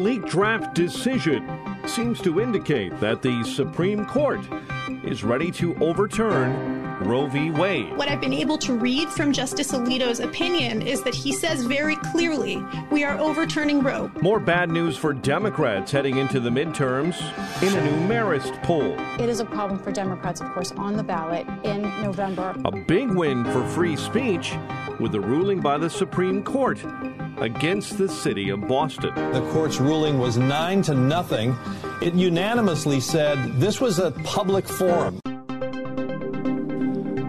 leaked 0.00 0.28
draft 0.28 0.74
decision 0.74 1.46
seems 1.86 2.22
to 2.22 2.40
indicate 2.40 2.98
that 3.00 3.20
the 3.20 3.44
Supreme 3.44 4.06
Court 4.06 4.40
is 5.04 5.22
ready 5.22 5.50
to 5.52 5.76
overturn 5.76 6.80
Roe 7.00 7.26
v. 7.26 7.50
Wade. 7.50 7.96
What 7.96 8.08
I've 8.08 8.20
been 8.20 8.32
able 8.32 8.56
to 8.58 8.74
read 8.74 9.08
from 9.08 9.32
Justice 9.32 9.72
Alito's 9.72 10.20
opinion 10.20 10.80
is 10.82 11.02
that 11.02 11.14
he 11.14 11.32
says 11.32 11.64
very 11.64 11.96
clearly 11.96 12.62
we 12.90 13.04
are 13.04 13.18
overturning 13.18 13.82
Roe. 13.82 14.10
More 14.22 14.40
bad 14.40 14.70
news 14.70 14.96
for 14.96 15.12
Democrats 15.12 15.92
heading 15.92 16.16
into 16.16 16.40
the 16.40 16.50
midterms 16.50 17.20
in 17.62 17.76
a 17.76 17.84
new 17.84 18.08
Marist 18.08 18.62
poll. 18.62 18.98
It 19.18 19.28
is 19.28 19.40
a 19.40 19.44
problem 19.44 19.78
for 19.78 19.92
Democrats, 19.92 20.40
of 20.40 20.50
course, 20.52 20.72
on 20.72 20.96
the 20.96 21.02
ballot 21.02 21.46
in 21.64 21.82
November. 22.02 22.54
A 22.64 22.72
big 22.72 23.10
win 23.10 23.44
for 23.44 23.66
free 23.68 23.96
speech 23.96 24.54
with 24.98 25.12
the 25.12 25.20
ruling 25.20 25.60
by 25.60 25.78
the 25.78 25.90
Supreme 25.90 26.42
Court 26.42 26.78
against 27.40 27.96
the 27.98 28.08
city 28.08 28.50
of 28.50 28.68
Boston. 28.68 29.14
The 29.32 29.48
court's 29.52 29.80
ruling 29.80 30.18
was 30.18 30.36
nine 30.36 30.82
to 30.82 30.94
nothing. 30.94 31.56
It 32.02 32.14
unanimously 32.14 33.00
said 33.00 33.38
this 33.58 33.80
was 33.80 33.98
a 33.98 34.10
public 34.24 34.66
forum. 34.66 35.20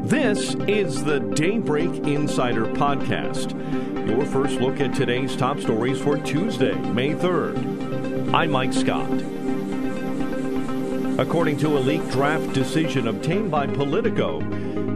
This 0.04 0.56
is 0.68 1.04
the 1.04 1.20
Daybreak 1.20 2.06
Insider 2.06 2.66
Podcast, 2.66 3.58
your 4.08 4.26
first 4.26 4.60
look 4.60 4.82
at 4.82 4.94
today's 4.94 5.38
top 5.38 5.60
stories 5.62 6.02
for 6.02 6.18
Tuesday, 6.18 6.74
May 6.74 7.14
3rd. 7.14 8.34
I'm 8.34 8.52
Mike 8.52 8.74
Scott. 8.74 9.41
According 11.22 11.58
to 11.58 11.78
a 11.78 11.80
leaked 11.80 12.10
draft 12.10 12.52
decision 12.52 13.08
obtained 13.08 13.52
by 13.52 13.68
Politico, 13.68 14.40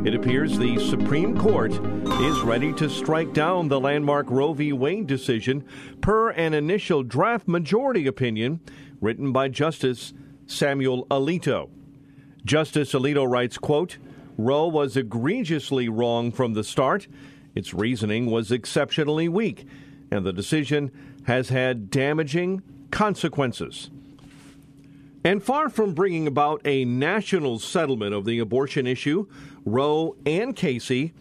it 0.03 0.15
appears 0.15 0.57
the 0.57 0.79
Supreme 0.79 1.37
Court 1.37 1.71
is 1.71 2.41
ready 2.41 2.73
to 2.73 2.89
strike 2.89 3.31
down 3.31 3.67
the 3.67 3.79
landmark 3.79 4.31
Roe 4.31 4.53
v. 4.53 4.73
Wade 4.73 5.05
decision 5.05 5.63
per 6.01 6.31
an 6.31 6.55
initial 6.55 7.03
draft 7.03 7.47
majority 7.47 8.07
opinion 8.07 8.59
written 9.01 9.31
by 9.31 9.49
Justice 9.49 10.15
Samuel 10.47 11.05
Alito. 11.11 11.69
Justice 12.43 12.93
Alito 12.93 13.29
writes, 13.29 13.59
quote, 13.59 13.99
Roe 14.35 14.67
was 14.67 14.97
egregiously 14.97 15.89
wrong 15.89 16.31
from 16.31 16.53
the 16.53 16.63
start. 16.63 17.07
Its 17.53 17.71
reasoning 17.71 18.31
was 18.31 18.51
exceptionally 18.51 19.29
weak, 19.29 19.67
and 20.09 20.25
the 20.25 20.33
decision 20.33 20.91
has 21.27 21.49
had 21.49 21.91
damaging 21.91 22.63
consequences. 22.89 23.91
And 25.25 25.41
far 25.41 25.69
from 25.69 25.95
bringing 25.95 26.27
about 26.27 26.61
a 26.65 26.85
national 26.85 27.57
settlement 27.57 28.13
of 28.13 28.25
the 28.25 28.37
abortion 28.37 28.85
issue, 28.85 29.25
Roe 29.65 30.15
and 30.23 30.55
Casey 30.55 31.13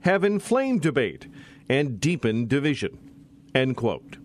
have 0.00 0.24
inflamed 0.24 0.80
debate 0.80 1.26
and 1.68 2.00
deepened 2.00 2.48
division. 2.48 2.98
End 3.54 3.76
quote. 3.76 4.16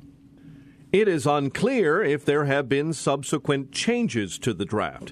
It 0.93 1.09
is 1.09 1.27
unclear 1.27 2.01
if 2.01 2.23
there 2.23 2.45
have 2.45 2.69
been 2.69 2.93
subsequent 2.93 3.73
changes 3.73 4.39
to 4.39 4.53
the 4.53 4.63
draft. 4.63 5.11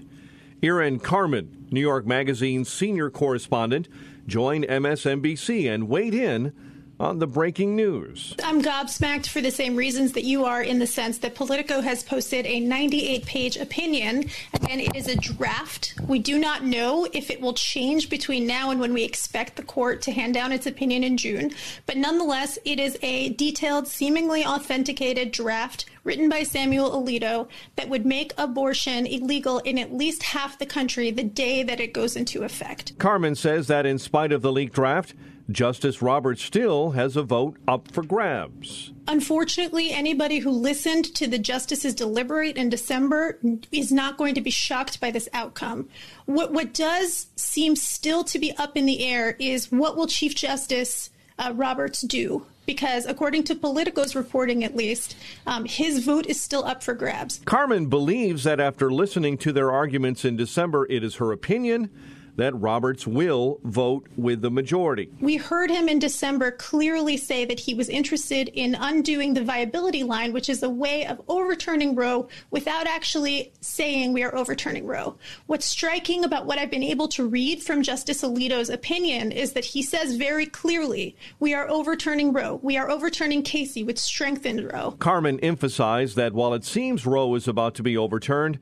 Irin 0.61 0.99
Carmon, 0.99 1.67
New 1.69 1.81
York 1.81 2.05
Magazine's 2.05 2.71
senior 2.71 3.09
correspondent, 3.09 3.89
joined 4.25 4.65
MSNBC 4.69 5.69
and 5.69 5.89
weighed 5.89 6.13
in 6.13 6.53
on 6.99 7.19
the 7.19 7.27
breaking 7.27 7.75
news. 7.75 8.35
I'm 8.43 8.61
gobsmacked 8.61 9.27
for 9.27 9.41
the 9.41 9.51
same 9.51 9.75
reasons 9.75 10.13
that 10.13 10.23
you 10.23 10.45
are, 10.45 10.61
in 10.61 10.79
the 10.79 10.87
sense 10.87 11.17
that 11.19 11.35
Politico 11.35 11.81
has 11.81 12.03
posted 12.03 12.45
a 12.45 12.59
98 12.59 13.25
page 13.25 13.57
opinion, 13.57 14.29
and 14.69 14.81
it 14.81 14.95
is 14.95 15.07
a 15.07 15.15
draft. 15.15 15.95
We 16.07 16.19
do 16.19 16.37
not 16.37 16.63
know 16.63 17.07
if 17.13 17.29
it 17.29 17.41
will 17.41 17.53
change 17.53 18.09
between 18.09 18.47
now 18.47 18.71
and 18.71 18.79
when 18.79 18.93
we 18.93 19.03
expect 19.03 19.55
the 19.55 19.63
court 19.63 20.01
to 20.03 20.11
hand 20.11 20.33
down 20.33 20.51
its 20.51 20.65
opinion 20.65 21.03
in 21.03 21.17
June, 21.17 21.51
but 21.85 21.97
nonetheless, 21.97 22.59
it 22.65 22.79
is 22.79 22.97
a 23.01 23.29
detailed, 23.29 23.87
seemingly 23.87 24.45
authenticated 24.45 25.31
draft 25.31 25.85
written 26.03 26.29
by 26.29 26.43
Samuel 26.43 26.91
Alito 26.91 27.47
that 27.75 27.89
would 27.89 28.05
make 28.05 28.33
abortion 28.37 29.05
illegal 29.05 29.59
in 29.59 29.77
at 29.77 29.93
least 29.93 30.23
half 30.23 30.59
the 30.59 30.65
country 30.65 31.11
the 31.11 31.23
day 31.23 31.63
that 31.63 31.79
it 31.79 31.93
goes 31.93 32.15
into 32.15 32.43
effect. 32.43 32.97
Carmon 32.99 33.35
says 33.35 33.67
that 33.67 33.85
in 33.85 33.97
spite 33.97 34.31
of 34.31 34.41
the 34.41 34.51
leaked 34.51 34.73
draft, 34.73 35.13
Justice 35.53 36.01
Roberts 36.01 36.43
still 36.43 36.91
has 36.91 37.15
a 37.15 37.23
vote 37.23 37.57
up 37.67 37.91
for 37.91 38.03
grabs. 38.03 38.91
Unfortunately, 39.07 39.91
anybody 39.91 40.39
who 40.39 40.49
listened 40.49 41.05
to 41.15 41.27
the 41.27 41.37
justices 41.37 41.93
deliberate 41.93 42.57
in 42.57 42.69
December 42.69 43.39
is 43.71 43.91
not 43.91 44.17
going 44.17 44.35
to 44.35 44.41
be 44.41 44.49
shocked 44.49 44.99
by 44.99 45.11
this 45.11 45.29
outcome. 45.33 45.89
What, 46.25 46.51
what 46.51 46.73
does 46.73 47.27
seem 47.35 47.75
still 47.75 48.23
to 48.25 48.39
be 48.39 48.51
up 48.57 48.75
in 48.75 48.85
the 48.85 49.05
air 49.05 49.35
is 49.39 49.71
what 49.71 49.95
will 49.95 50.07
Chief 50.07 50.35
Justice 50.35 51.09
uh, 51.37 51.53
Roberts 51.55 52.01
do? 52.01 52.45
Because 52.65 53.05
according 53.05 53.43
to 53.45 53.55
Politico's 53.55 54.15
reporting, 54.15 54.63
at 54.63 54.75
least, 54.75 55.17
um, 55.45 55.65
his 55.65 56.03
vote 56.03 56.25
is 56.25 56.41
still 56.41 56.63
up 56.63 56.81
for 56.81 56.93
grabs. 56.93 57.41
Carmon 57.43 57.87
believes 57.87 58.45
that 58.45 58.61
after 58.61 58.91
listening 58.91 59.37
to 59.39 59.51
their 59.51 59.69
arguments 59.69 60.23
in 60.23 60.37
December, 60.37 60.87
it 60.89 61.03
is 61.03 61.15
her 61.15 61.33
opinion 61.33 61.89
that 62.35 62.55
Roberts 62.59 63.05
will 63.05 63.59
vote 63.63 64.07
with 64.17 64.41
the 64.41 64.49
majority. 64.49 65.09
We 65.19 65.37
heard 65.37 65.69
him 65.69 65.87
in 65.87 65.99
December 65.99 66.51
clearly 66.51 67.17
say 67.17 67.45
that 67.45 67.59
he 67.59 67.73
was 67.73 67.89
interested 67.89 68.49
in 68.49 68.75
undoing 68.75 69.33
the 69.33 69.43
viability 69.43 70.03
line, 70.03 70.33
which 70.33 70.49
is 70.49 70.63
a 70.63 70.69
way 70.69 71.05
of 71.05 71.21
overturning 71.27 71.95
Roe 71.95 72.27
without 72.49 72.87
actually 72.87 73.53
saying 73.61 74.13
we 74.13 74.23
are 74.23 74.35
overturning 74.35 74.87
Roe. 74.87 75.17
What's 75.45 75.65
striking 75.65 76.23
about 76.23 76.45
what 76.45 76.57
I've 76.57 76.71
been 76.71 76.83
able 76.83 77.07
to 77.09 77.27
read 77.27 77.61
from 77.61 77.83
Justice 77.83 78.23
Alito's 78.23 78.69
opinion 78.69 79.31
is 79.31 79.53
that 79.53 79.65
he 79.65 79.83
says 79.83 80.15
very 80.15 80.45
clearly 80.45 81.15
we 81.39 81.53
are 81.53 81.69
overturning 81.69 82.33
Roe. 82.33 82.59
We 82.63 82.77
are 82.77 82.89
overturning 82.89 83.43
Casey, 83.43 83.83
which 83.83 83.99
strengthened 83.99 84.71
Roe. 84.73 84.91
Carmon 84.99 85.39
emphasized 85.41 86.15
that 86.15 86.33
while 86.33 86.53
it 86.53 86.65
seems 86.65 87.05
Roe 87.05 87.35
is 87.35 87.47
about 87.47 87.75
to 87.75 87.83
be 87.83 87.95
overturned, 87.95 88.59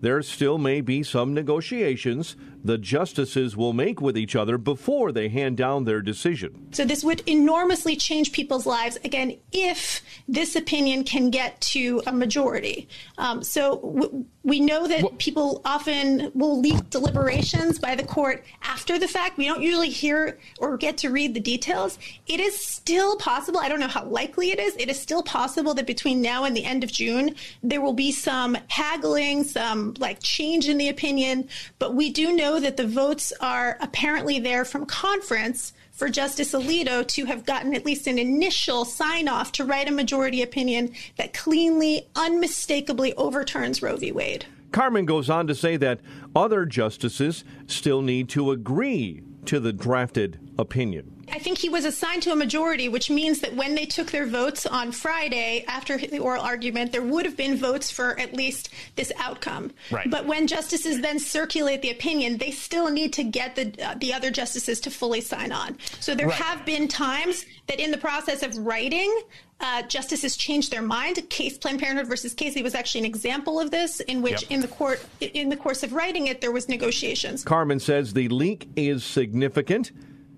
there 0.00 0.20
still 0.22 0.58
may 0.58 0.80
be 0.80 1.04
some 1.04 1.32
negotiations 1.32 2.34
the 2.64 2.78
justices 2.78 3.56
will 3.56 3.72
make 3.72 4.00
with 4.00 4.16
each 4.16 4.36
other 4.36 4.58
before 4.58 5.12
they 5.12 5.28
hand 5.28 5.56
down 5.56 5.84
their 5.84 6.00
decision. 6.00 6.68
So, 6.72 6.84
this 6.84 7.04
would 7.04 7.20
enormously 7.28 7.96
change 7.96 8.32
people's 8.32 8.66
lives, 8.66 8.98
again, 9.04 9.38
if 9.52 10.02
this 10.28 10.56
opinion 10.56 11.04
can 11.04 11.30
get 11.30 11.60
to 11.60 12.02
a 12.06 12.12
majority. 12.12 12.88
Um, 13.18 13.42
so, 13.42 13.76
w- 13.76 14.24
we 14.44 14.60
know 14.60 14.86
that 14.88 15.02
well, 15.02 15.12
people 15.18 15.60
often 15.64 16.32
will 16.34 16.60
leak 16.60 16.90
deliberations 16.90 17.78
by 17.78 17.94
the 17.94 18.02
court 18.02 18.44
after 18.62 18.98
the 18.98 19.06
fact. 19.06 19.38
We 19.38 19.44
don't 19.44 19.62
usually 19.62 19.90
hear 19.90 20.38
or 20.58 20.76
get 20.76 20.98
to 20.98 21.10
read 21.10 21.34
the 21.34 21.40
details. 21.40 21.98
It 22.26 22.40
is 22.40 22.58
still 22.58 23.16
possible, 23.18 23.60
I 23.60 23.68
don't 23.68 23.80
know 23.80 23.86
how 23.86 24.04
likely 24.04 24.50
it 24.50 24.58
is, 24.58 24.74
it 24.76 24.88
is 24.88 25.00
still 25.00 25.22
possible 25.22 25.74
that 25.74 25.86
between 25.86 26.20
now 26.20 26.44
and 26.44 26.56
the 26.56 26.64
end 26.64 26.82
of 26.82 26.90
June, 26.90 27.36
there 27.62 27.80
will 27.80 27.92
be 27.92 28.10
some 28.10 28.58
haggling, 28.68 29.44
some 29.44 29.94
like 29.98 30.20
change 30.22 30.68
in 30.68 30.78
the 30.78 30.88
opinion. 30.88 31.48
But 31.78 31.94
we 31.94 32.10
do 32.10 32.34
know 32.34 32.51
that 32.60 32.76
the 32.76 32.86
votes 32.86 33.32
are 33.40 33.76
apparently 33.80 34.38
there 34.38 34.64
from 34.64 34.86
conference 34.86 35.72
for 35.92 36.08
Justice 36.08 36.52
Alito 36.52 37.06
to 37.08 37.24
have 37.26 37.44
gotten 37.44 37.74
at 37.74 37.84
least 37.84 38.06
an 38.06 38.18
initial 38.18 38.84
sign 38.84 39.28
off 39.28 39.52
to 39.52 39.64
write 39.64 39.88
a 39.88 39.92
majority 39.92 40.42
opinion 40.42 40.92
that 41.16 41.34
cleanly, 41.34 42.08
unmistakably 42.16 43.14
overturns 43.14 43.82
Roe 43.82 43.96
v. 43.96 44.10
Wade. 44.12 44.46
Carmon 44.72 45.04
goes 45.04 45.28
on 45.28 45.46
to 45.46 45.54
say 45.54 45.76
that 45.76 46.00
other 46.34 46.64
justices 46.64 47.44
still 47.66 48.02
need 48.02 48.28
to 48.30 48.50
agree 48.50 49.22
to 49.44 49.60
the 49.60 49.72
drafted 49.72 50.38
opinion. 50.58 51.22
I 51.32 51.38
think 51.38 51.58
he 51.58 51.68
was 51.68 51.84
assigned 51.84 52.22
to 52.24 52.32
a 52.32 52.36
majority, 52.36 52.88
which 52.88 53.08
means 53.08 53.40
that 53.40 53.54
when 53.54 53.74
they 53.74 53.86
took 53.86 54.10
their 54.10 54.26
votes 54.26 54.66
on 54.66 54.92
Friday 54.92 55.64
after 55.66 55.96
the 55.96 56.18
oral 56.18 56.42
argument, 56.42 56.92
there 56.92 57.02
would 57.02 57.24
have 57.24 57.36
been 57.36 57.56
votes 57.56 57.90
for 57.90 58.18
at 58.20 58.34
least 58.34 58.68
this 58.96 59.10
outcome. 59.18 59.72
Right. 59.90 60.10
But 60.10 60.26
when 60.26 60.46
justices 60.46 61.00
then 61.00 61.18
circulate 61.18 61.80
the 61.80 61.90
opinion, 61.90 62.36
they 62.36 62.50
still 62.50 62.90
need 62.90 63.12
to 63.14 63.24
get 63.24 63.56
the 63.56 63.72
uh, 63.82 63.94
the 63.98 64.12
other 64.12 64.30
justices 64.30 64.80
to 64.80 64.90
fully 64.90 65.20
sign 65.20 65.52
on. 65.52 65.78
So 66.00 66.14
there 66.14 66.28
right. 66.28 66.36
have 66.36 66.66
been 66.66 66.86
times 66.86 67.46
that 67.68 67.80
in 67.80 67.90
the 67.90 67.98
process 67.98 68.42
of 68.42 68.56
writing, 68.58 69.22
uh, 69.60 69.82
justices 69.82 70.36
changed 70.36 70.70
their 70.70 70.82
mind. 70.82 71.18
Case 71.30 71.56
Planned 71.56 71.80
Parenthood 71.80 72.08
versus 72.08 72.34
Casey 72.34 72.62
was 72.62 72.74
actually 72.74 73.00
an 73.00 73.06
example 73.06 73.60
of 73.60 73.70
this, 73.70 74.00
in 74.00 74.20
which, 74.20 74.42
yep. 74.42 74.50
in 74.50 74.60
the 74.60 74.68
court, 74.68 75.02
in 75.20 75.48
the 75.48 75.56
course 75.56 75.82
of 75.82 75.92
writing 75.92 76.26
it, 76.26 76.40
there 76.40 76.52
was 76.52 76.68
negotiations. 76.68 77.44
Carmon 77.44 77.78
says 77.78 78.12
the 78.12 78.28
leak 78.28 78.68
is 78.76 79.04
significant 79.04 79.92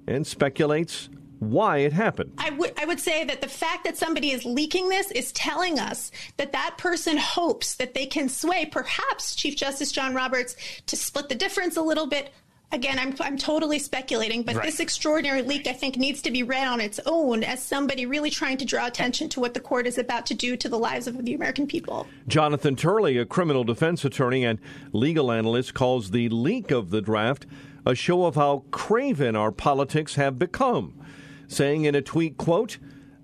and 0.06 0.26
speculates 0.26 1.08
why 1.38 1.78
it 1.78 1.92
happened. 1.92 2.32
I 2.38 2.50
would 2.50 2.74
would 2.94 3.00
say 3.00 3.24
that 3.24 3.40
the 3.40 3.48
fact 3.48 3.82
that 3.82 3.96
somebody 3.96 4.30
is 4.30 4.44
leaking 4.44 4.88
this 4.88 5.10
is 5.10 5.32
telling 5.32 5.80
us 5.80 6.12
that 6.36 6.52
that 6.52 6.76
person 6.78 7.16
hopes 7.16 7.74
that 7.74 7.92
they 7.92 8.06
can 8.06 8.28
sway 8.28 8.66
perhaps 8.66 9.34
Chief 9.34 9.56
Justice 9.56 9.90
John 9.90 10.14
Roberts 10.14 10.54
to 10.86 10.94
split 10.94 11.28
the 11.28 11.34
difference 11.34 11.76
a 11.76 11.82
little 11.82 12.06
bit. 12.06 12.32
Again, 12.70 13.00
I'm, 13.00 13.16
I'm 13.18 13.36
totally 13.36 13.80
speculating, 13.80 14.44
but 14.44 14.54
right. 14.54 14.64
this 14.64 14.78
extraordinary 14.78 15.42
leak, 15.42 15.66
I 15.66 15.72
think, 15.72 15.96
needs 15.96 16.22
to 16.22 16.30
be 16.30 16.44
read 16.44 16.68
on 16.68 16.80
its 16.80 17.00
own 17.04 17.42
as 17.42 17.60
somebody 17.60 18.06
really 18.06 18.30
trying 18.30 18.58
to 18.58 18.64
draw 18.64 18.86
attention 18.86 19.28
to 19.30 19.40
what 19.40 19.54
the 19.54 19.60
court 19.60 19.88
is 19.88 19.98
about 19.98 20.24
to 20.26 20.34
do 20.34 20.56
to 20.56 20.68
the 20.68 20.78
lives 20.78 21.08
of 21.08 21.24
the 21.24 21.34
American 21.34 21.66
people. 21.66 22.06
Jonathan 22.28 22.76
Turley, 22.76 23.18
a 23.18 23.26
criminal 23.26 23.64
defense 23.64 24.04
attorney 24.04 24.44
and 24.44 24.60
legal 24.92 25.32
analyst, 25.32 25.74
calls 25.74 26.12
the 26.12 26.28
leak 26.28 26.70
of 26.70 26.90
the 26.90 27.02
draft 27.02 27.44
a 27.86 27.94
show 27.94 28.25
of 28.25 28.34
how 28.34 28.64
craven 28.70 29.36
our 29.36 29.52
politics 29.52 30.14
have 30.14 30.38
become 30.38 30.94
saying 31.48 31.84
in 31.84 31.94
a 31.94 32.02
tweet, 32.02 32.36
quote, 32.36 32.78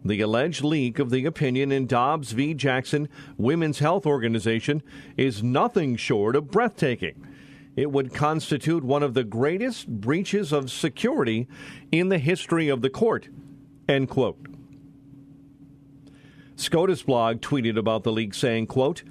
the 0.05 0.21
alleged 0.21 0.65
leak 0.65 0.99
of 0.99 1.11
the 1.11 1.27
opinion 1.27 1.71
in 1.71 1.87
Dobbs 1.87 2.33
v. 2.33 2.55
Jackson 2.55 3.09
Women's 3.37 3.81
Health 3.81 4.07
Organization 4.07 4.83
is 5.17 5.43
nothing 5.43 5.97
short 5.97 6.37
of 6.37 6.51
breathtaking. 6.51 7.27
It 7.77 7.93
would 7.93 8.15
constitute 8.15 8.83
one 8.83 9.03
of 9.03 9.15
the 9.15 9.25
greatest 9.25 9.89
breaches 9.89 10.53
of 10.53 10.71
security 10.71 11.47
in 11.93 12.09
the 12.09 12.19
history 12.19 12.69
of 12.69 12.81
the 12.81 12.91
court. 12.91 13.29
End 13.89 14.09
quote. 14.09 14.39
SCOTUS 16.57 17.03
blog 17.03 17.41
tweeted 17.41 17.79
about 17.79 18.03
the 18.03 18.13
leak 18.13 18.35
saying, 18.35 18.67
quote, 18.67 19.03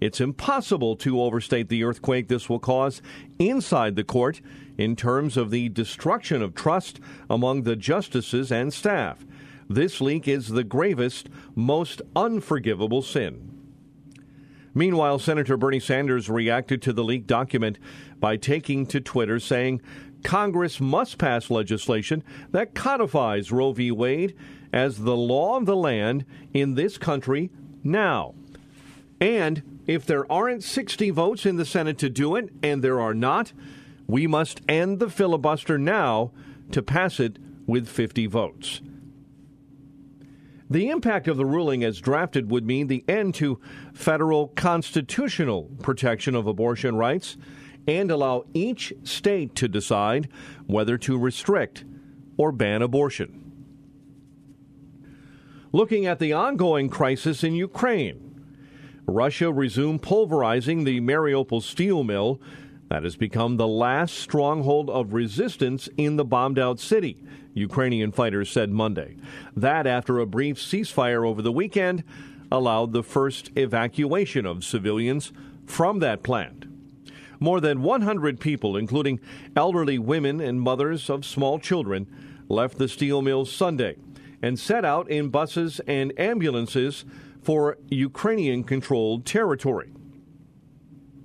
it's 0.00 0.20
impossible 0.20 0.96
to 0.96 1.20
overstate 1.20 1.68
the 1.68 1.84
earthquake 1.84 2.26
this 2.26 2.48
will 2.48 2.58
cause 2.58 3.00
inside 3.38 3.94
the 3.94 4.04
court 4.04 4.40
in 4.78 4.96
terms 4.96 5.36
of 5.36 5.50
the 5.50 5.68
destruction 5.68 6.42
of 6.42 6.54
trust 6.54 7.00
among 7.28 7.62
the 7.62 7.76
justices 7.76 8.50
and 8.50 8.72
staff. 8.72 9.24
This 9.68 10.00
leak 10.00 10.28
is 10.28 10.48
the 10.48 10.64
gravest, 10.64 11.28
most 11.54 12.02
unforgivable 12.14 13.02
sin. 13.02 13.48
Meanwhile, 14.74 15.18
Senator 15.18 15.56
Bernie 15.56 15.80
Sanders 15.80 16.30
reacted 16.30 16.80
to 16.82 16.92
the 16.92 17.04
leaked 17.04 17.26
document 17.26 17.78
by 18.18 18.36
taking 18.36 18.86
to 18.86 19.00
Twitter 19.00 19.38
saying 19.38 19.82
Congress 20.22 20.80
must 20.80 21.18
pass 21.18 21.50
legislation 21.50 22.22
that 22.50 22.74
codifies 22.74 23.52
Roe 23.52 23.72
v. 23.72 23.90
Wade 23.90 24.34
as 24.72 24.98
the 24.98 25.16
law 25.16 25.56
of 25.56 25.66
the 25.66 25.76
land 25.76 26.24
in 26.54 26.74
this 26.74 26.96
country 26.96 27.50
now. 27.84 28.34
And 29.20 29.80
if 29.86 30.06
there 30.06 30.30
aren't 30.30 30.64
60 30.64 31.10
votes 31.10 31.44
in 31.44 31.56
the 31.56 31.64
Senate 31.64 31.98
to 31.98 32.08
do 32.08 32.34
it, 32.36 32.50
and 32.62 32.82
there 32.82 33.00
are 33.00 33.14
not, 33.14 33.52
we 34.06 34.26
must 34.26 34.60
end 34.68 34.98
the 34.98 35.10
filibuster 35.10 35.78
now 35.78 36.32
to 36.70 36.82
pass 36.82 37.20
it 37.20 37.38
with 37.66 37.88
50 37.88 38.26
votes. 38.26 38.80
The 40.68 40.88
impact 40.88 41.28
of 41.28 41.36
the 41.36 41.44
ruling 41.44 41.84
as 41.84 42.00
drafted 42.00 42.50
would 42.50 42.66
mean 42.66 42.86
the 42.86 43.04
end 43.06 43.34
to 43.36 43.60
federal 43.92 44.48
constitutional 44.48 45.70
protection 45.82 46.34
of 46.34 46.46
abortion 46.46 46.96
rights 46.96 47.36
and 47.86 48.10
allow 48.10 48.44
each 48.54 48.92
state 49.02 49.54
to 49.56 49.68
decide 49.68 50.28
whether 50.66 50.96
to 50.96 51.18
restrict 51.18 51.84
or 52.36 52.52
ban 52.52 52.80
abortion. 52.80 53.38
Looking 55.72 56.06
at 56.06 56.18
the 56.18 56.32
ongoing 56.32 56.88
crisis 56.88 57.44
in 57.44 57.54
Ukraine, 57.54 58.32
Russia 59.06 59.52
resumed 59.52 60.02
pulverizing 60.02 60.84
the 60.84 61.00
Mariupol 61.00 61.62
steel 61.62 62.04
mill 62.04 62.40
that 62.92 63.04
has 63.04 63.16
become 63.16 63.56
the 63.56 63.66
last 63.66 64.18
stronghold 64.18 64.90
of 64.90 65.14
resistance 65.14 65.88
in 65.96 66.16
the 66.16 66.26
bombed 66.26 66.58
out 66.58 66.78
city, 66.78 67.16
Ukrainian 67.54 68.12
fighters 68.12 68.50
said 68.50 68.68
Monday. 68.68 69.16
That, 69.56 69.86
after 69.86 70.18
a 70.18 70.26
brief 70.26 70.58
ceasefire 70.58 71.26
over 71.26 71.40
the 71.40 71.50
weekend, 71.50 72.04
allowed 72.50 72.92
the 72.92 73.02
first 73.02 73.50
evacuation 73.56 74.44
of 74.44 74.62
civilians 74.62 75.32
from 75.64 76.00
that 76.00 76.22
plant. 76.22 76.66
More 77.40 77.62
than 77.62 77.80
100 77.80 78.38
people, 78.38 78.76
including 78.76 79.20
elderly 79.56 79.98
women 79.98 80.42
and 80.42 80.60
mothers 80.60 81.08
of 81.08 81.24
small 81.24 81.58
children, 81.58 82.06
left 82.50 82.76
the 82.76 82.88
steel 82.88 83.22
mill 83.22 83.46
Sunday 83.46 83.96
and 84.42 84.60
set 84.60 84.84
out 84.84 85.10
in 85.10 85.30
buses 85.30 85.80
and 85.86 86.12
ambulances 86.20 87.06
for 87.42 87.78
Ukrainian 87.88 88.64
controlled 88.64 89.24
territory. 89.24 89.92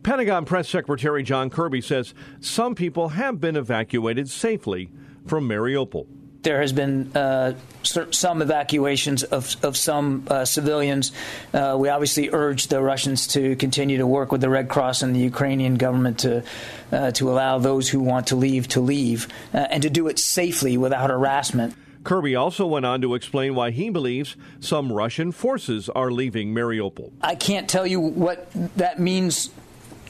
Pentagon 0.07 0.45
Press 0.45 0.69
Secretary 0.69 1.21
John 1.21 1.49
Kirby 1.49 1.81
says 1.81 2.13
some 2.39 2.75
people 2.75 3.09
have 3.09 3.41
been 3.41 3.57
evacuated 3.57 4.29
safely 4.29 4.89
from 5.25 5.49
Mariupol. 5.49 6.07
There 6.43 6.61
has 6.61 6.71
been 6.71 7.11
uh, 7.13 7.55
some 7.83 8.41
evacuations 8.41 9.23
of, 9.23 9.53
of 9.65 9.75
some 9.75 10.25
uh, 10.29 10.45
civilians. 10.45 11.11
Uh, 11.53 11.75
we 11.77 11.89
obviously 11.89 12.29
urge 12.31 12.67
the 12.67 12.81
Russians 12.81 13.27
to 13.27 13.57
continue 13.57 13.97
to 13.97 14.07
work 14.07 14.31
with 14.31 14.39
the 14.39 14.49
Red 14.49 14.69
Cross 14.69 15.01
and 15.01 15.13
the 15.13 15.19
Ukrainian 15.19 15.75
government 15.75 16.19
to 16.19 16.45
uh, 16.93 17.11
to 17.11 17.29
allow 17.29 17.57
those 17.57 17.89
who 17.89 17.99
want 17.99 18.27
to 18.27 18.37
leave 18.37 18.69
to 18.69 18.79
leave 18.79 19.27
uh, 19.53 19.57
and 19.57 19.83
to 19.83 19.89
do 19.89 20.07
it 20.07 20.19
safely 20.19 20.77
without 20.77 21.09
harassment. 21.09 21.75
Kirby 22.05 22.37
also 22.37 22.65
went 22.65 22.85
on 22.85 23.01
to 23.01 23.13
explain 23.13 23.55
why 23.55 23.71
he 23.71 23.89
believes 23.89 24.37
some 24.61 24.93
Russian 24.93 25.33
forces 25.33 25.89
are 25.89 26.09
leaving 26.09 26.55
Mariupol. 26.55 27.11
I 27.19 27.35
can't 27.35 27.67
tell 27.67 27.85
you 27.85 27.99
what 27.99 28.49
that 28.77 29.01
means 29.01 29.49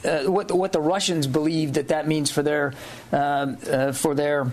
uh, 0.04 0.24
what 0.24 0.50
what 0.52 0.72
the 0.72 0.80
Russians 0.80 1.26
believe 1.26 1.74
that 1.74 1.88
that 1.88 2.06
means 2.06 2.30
for 2.30 2.42
their 2.42 2.72
uh, 3.12 3.16
uh, 3.16 3.92
for 3.92 4.14
their 4.14 4.52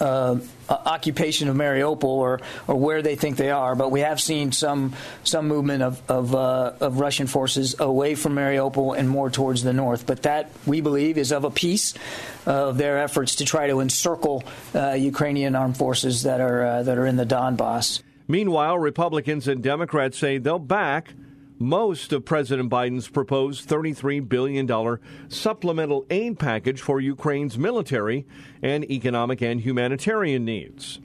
uh, 0.00 0.38
occupation 0.68 1.48
of 1.48 1.56
Mariupol 1.56 2.04
or, 2.04 2.40
or 2.66 2.76
where 2.76 3.02
they 3.02 3.16
think 3.16 3.36
they 3.36 3.50
are, 3.50 3.74
but 3.74 3.90
we 3.90 4.00
have 4.00 4.20
seen 4.20 4.52
some 4.52 4.94
some 5.24 5.46
movement 5.46 5.82
of 5.82 6.10
of, 6.10 6.34
uh, 6.34 6.72
of, 6.80 7.00
Russian 7.00 7.26
forces 7.26 7.76
away 7.78 8.14
from 8.14 8.34
Mariupol 8.34 8.96
and 8.96 9.08
more 9.08 9.30
towards 9.30 9.62
the 9.62 9.72
north. 9.72 10.06
But 10.06 10.22
that 10.22 10.50
we 10.66 10.80
believe 10.80 11.18
is 11.18 11.32
of 11.32 11.44
a 11.44 11.50
piece 11.50 11.94
of 12.46 12.78
their 12.78 12.98
efforts 12.98 13.36
to 13.36 13.44
try 13.44 13.66
to 13.66 13.80
encircle 13.80 14.42
uh, 14.74 14.92
Ukrainian 14.92 15.54
armed 15.54 15.76
forces 15.76 16.22
that 16.22 16.40
are 16.40 16.82
that 16.82 16.96
are 16.96 17.06
in 17.06 17.16
the 17.16 17.26
Donbass. 17.26 18.02
Meanwhile, 18.26 18.78
Republicans 18.78 19.48
and 19.48 19.62
Democrats 19.62 20.16
say 20.16 20.38
they'll 20.38 20.60
back 20.60 21.08
most 21.60 22.14
of 22.14 22.24
President 22.24 22.70
Biden's 22.70 23.06
proposed 23.06 23.68
$33 23.68 24.26
billion 24.26 24.98
supplemental 25.28 26.06
aid 26.08 26.38
package 26.38 26.80
for 26.80 27.00
Ukraine's 27.00 27.58
military 27.58 28.26
and 28.62 28.90
economic 28.90 29.42
and 29.42 29.60
humanitarian 29.60 30.46
needs. 30.46 31.00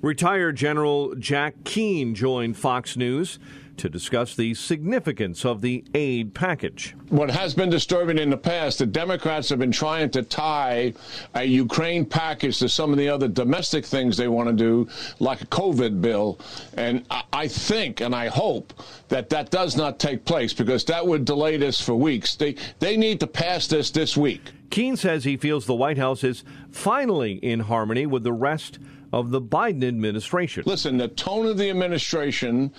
Retired 0.00 0.56
General 0.56 1.14
Jack 1.16 1.64
Keane 1.64 2.14
joined 2.14 2.56
Fox 2.56 2.96
News 2.96 3.38
to 3.78 3.88
discuss 3.88 4.34
the 4.34 4.54
significance 4.54 5.44
of 5.44 5.60
the 5.60 5.84
aid 5.94 6.34
package. 6.34 6.94
What 7.08 7.30
has 7.30 7.54
been 7.54 7.70
disturbing 7.70 8.18
in 8.18 8.30
the 8.30 8.36
past, 8.36 8.78
the 8.78 8.86
Democrats 8.86 9.48
have 9.50 9.58
been 9.58 9.72
trying 9.72 10.10
to 10.10 10.22
tie 10.22 10.94
a 11.34 11.44
Ukraine 11.44 12.04
package 12.04 12.58
to 12.58 12.68
some 12.68 12.92
of 12.92 12.98
the 12.98 13.08
other 13.08 13.28
domestic 13.28 13.84
things 13.84 14.16
they 14.16 14.28
want 14.28 14.48
to 14.48 14.54
do, 14.54 14.88
like 15.18 15.42
a 15.42 15.46
COVID 15.46 16.00
bill. 16.00 16.38
And 16.76 17.04
I 17.32 17.48
think 17.48 18.00
and 18.00 18.14
I 18.14 18.28
hope 18.28 18.72
that 19.08 19.30
that 19.30 19.50
does 19.50 19.76
not 19.76 19.98
take 19.98 20.24
place 20.24 20.52
because 20.52 20.84
that 20.86 21.06
would 21.06 21.24
delay 21.24 21.56
this 21.56 21.80
for 21.80 21.94
weeks. 21.94 22.34
They, 22.36 22.56
they 22.78 22.96
need 22.96 23.20
to 23.20 23.26
pass 23.26 23.66
this 23.66 23.90
this 23.90 24.16
week. 24.16 24.52
Keane 24.70 24.96
says 24.96 25.24
he 25.24 25.36
feels 25.36 25.66
the 25.66 25.74
White 25.74 25.98
House 25.98 26.24
is 26.24 26.42
finally 26.70 27.34
in 27.34 27.60
harmony 27.60 28.06
with 28.06 28.24
the 28.24 28.32
rest 28.32 28.78
of 29.12 29.30
the 29.30 29.40
Biden 29.40 29.86
administration. 29.86 30.64
Listen, 30.66 30.96
the 30.96 31.08
tone 31.08 31.46
of 31.46 31.56
the 31.56 31.70
administration, 31.70 32.72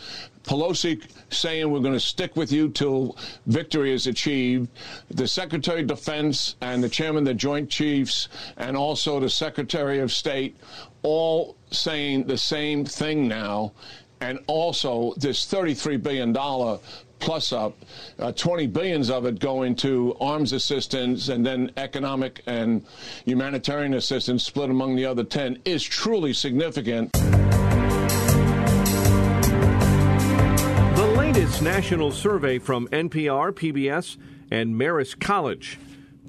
Pelosi 0.47 1.03
saying 1.29 1.69
we're 1.69 1.81
going 1.81 1.93
to 1.93 1.99
stick 1.99 2.35
with 2.35 2.51
you 2.51 2.69
till 2.69 3.17
victory 3.45 3.93
is 3.93 4.07
achieved, 4.07 4.69
the 5.09 5.27
Secretary 5.27 5.81
of 5.81 5.87
Defense 5.87 6.55
and 6.61 6.81
the 6.81 6.89
Chairman 6.89 7.23
of 7.23 7.25
the 7.25 7.33
Joint 7.33 7.69
Chiefs, 7.69 8.29
and 8.55 8.77
also 8.77 9.19
the 9.19 9.29
Secretary 9.29 9.99
of 9.99 10.11
State, 10.11 10.55
all 11.03 11.55
saying 11.69 12.25
the 12.25 12.37
same 12.37 12.85
thing 12.85 13.27
now. 13.27 13.73
And 14.19 14.39
also, 14.47 15.13
this 15.17 15.45
$33 15.45 16.01
billion 16.01 16.33
plus 17.19 17.51
up, 17.51 17.75
uh, 18.17 18.31
20 18.31 18.67
billions 18.67 19.09
of 19.09 19.25
it 19.25 19.39
going 19.39 19.75
to 19.75 20.15
arms 20.19 20.53
assistance 20.53 21.29
and 21.29 21.45
then 21.45 21.71
economic 21.77 22.41
and 22.47 22.83
humanitarian 23.25 23.93
assistance 23.93 24.43
split 24.43 24.69
among 24.69 24.95
the 24.95 25.05
other 25.05 25.23
10 25.23 25.59
is 25.65 25.83
truly 25.83 26.33
significant. 26.33 27.15
Latest 31.47 31.63
national 31.63 32.11
survey 32.11 32.59
from 32.59 32.89
NPR, 32.89 33.53
PBS, 33.53 34.17
and 34.51 34.75
Marist 34.75 35.21
College 35.21 35.79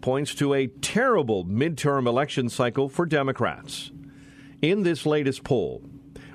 points 0.01 0.33
to 0.37 0.55
a 0.55 0.69
terrible 0.69 1.45
midterm 1.45 2.07
election 2.07 2.49
cycle 2.49 2.89
for 2.89 3.05
Democrats. 3.05 3.91
In 4.63 4.85
this 4.85 5.05
latest 5.05 5.43
poll, 5.43 5.83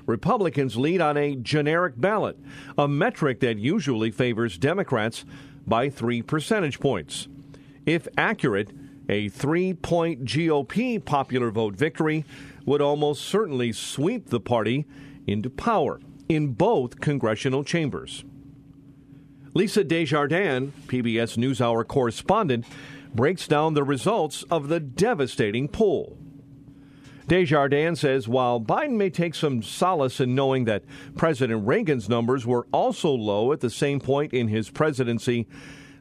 Republicans 0.04 0.76
lead 0.76 1.00
on 1.00 1.16
a 1.16 1.34
generic 1.34 1.94
ballot, 1.98 2.38
a 2.76 2.86
metric 2.86 3.40
that 3.40 3.56
usually 3.56 4.10
favors 4.10 4.58
Democrats 4.58 5.24
by 5.66 5.88
three 5.88 6.20
percentage 6.20 6.78
points. 6.78 7.26
If 7.86 8.06
accurate, 8.18 8.68
a 9.08 9.30
three 9.30 9.72
point 9.72 10.26
GOP 10.26 11.02
popular 11.02 11.50
vote 11.50 11.74
victory 11.74 12.26
would 12.66 12.82
almost 12.82 13.22
certainly 13.22 13.72
sweep 13.72 14.28
the 14.28 14.40
party 14.40 14.84
into 15.26 15.48
power 15.48 16.00
in 16.28 16.48
both 16.48 17.00
congressional 17.00 17.64
chambers. 17.64 18.24
Lisa 19.54 19.84
Desjardins, 19.84 20.72
PBS 20.88 21.38
NewsHour 21.38 21.86
correspondent, 21.86 22.66
breaks 23.14 23.46
down 23.46 23.74
the 23.74 23.84
results 23.84 24.42
of 24.50 24.68
the 24.68 24.80
devastating 24.80 25.68
poll. 25.68 26.18
Desjardins 27.28 28.00
says 28.00 28.26
while 28.26 28.60
Biden 28.60 28.96
may 28.96 29.10
take 29.10 29.36
some 29.36 29.62
solace 29.62 30.20
in 30.20 30.34
knowing 30.34 30.64
that 30.64 30.82
President 31.16 31.66
Reagan's 31.66 32.08
numbers 32.08 32.44
were 32.44 32.66
also 32.72 33.10
low 33.10 33.52
at 33.52 33.60
the 33.60 33.70
same 33.70 34.00
point 34.00 34.32
in 34.32 34.48
his 34.48 34.70
presidency, 34.70 35.46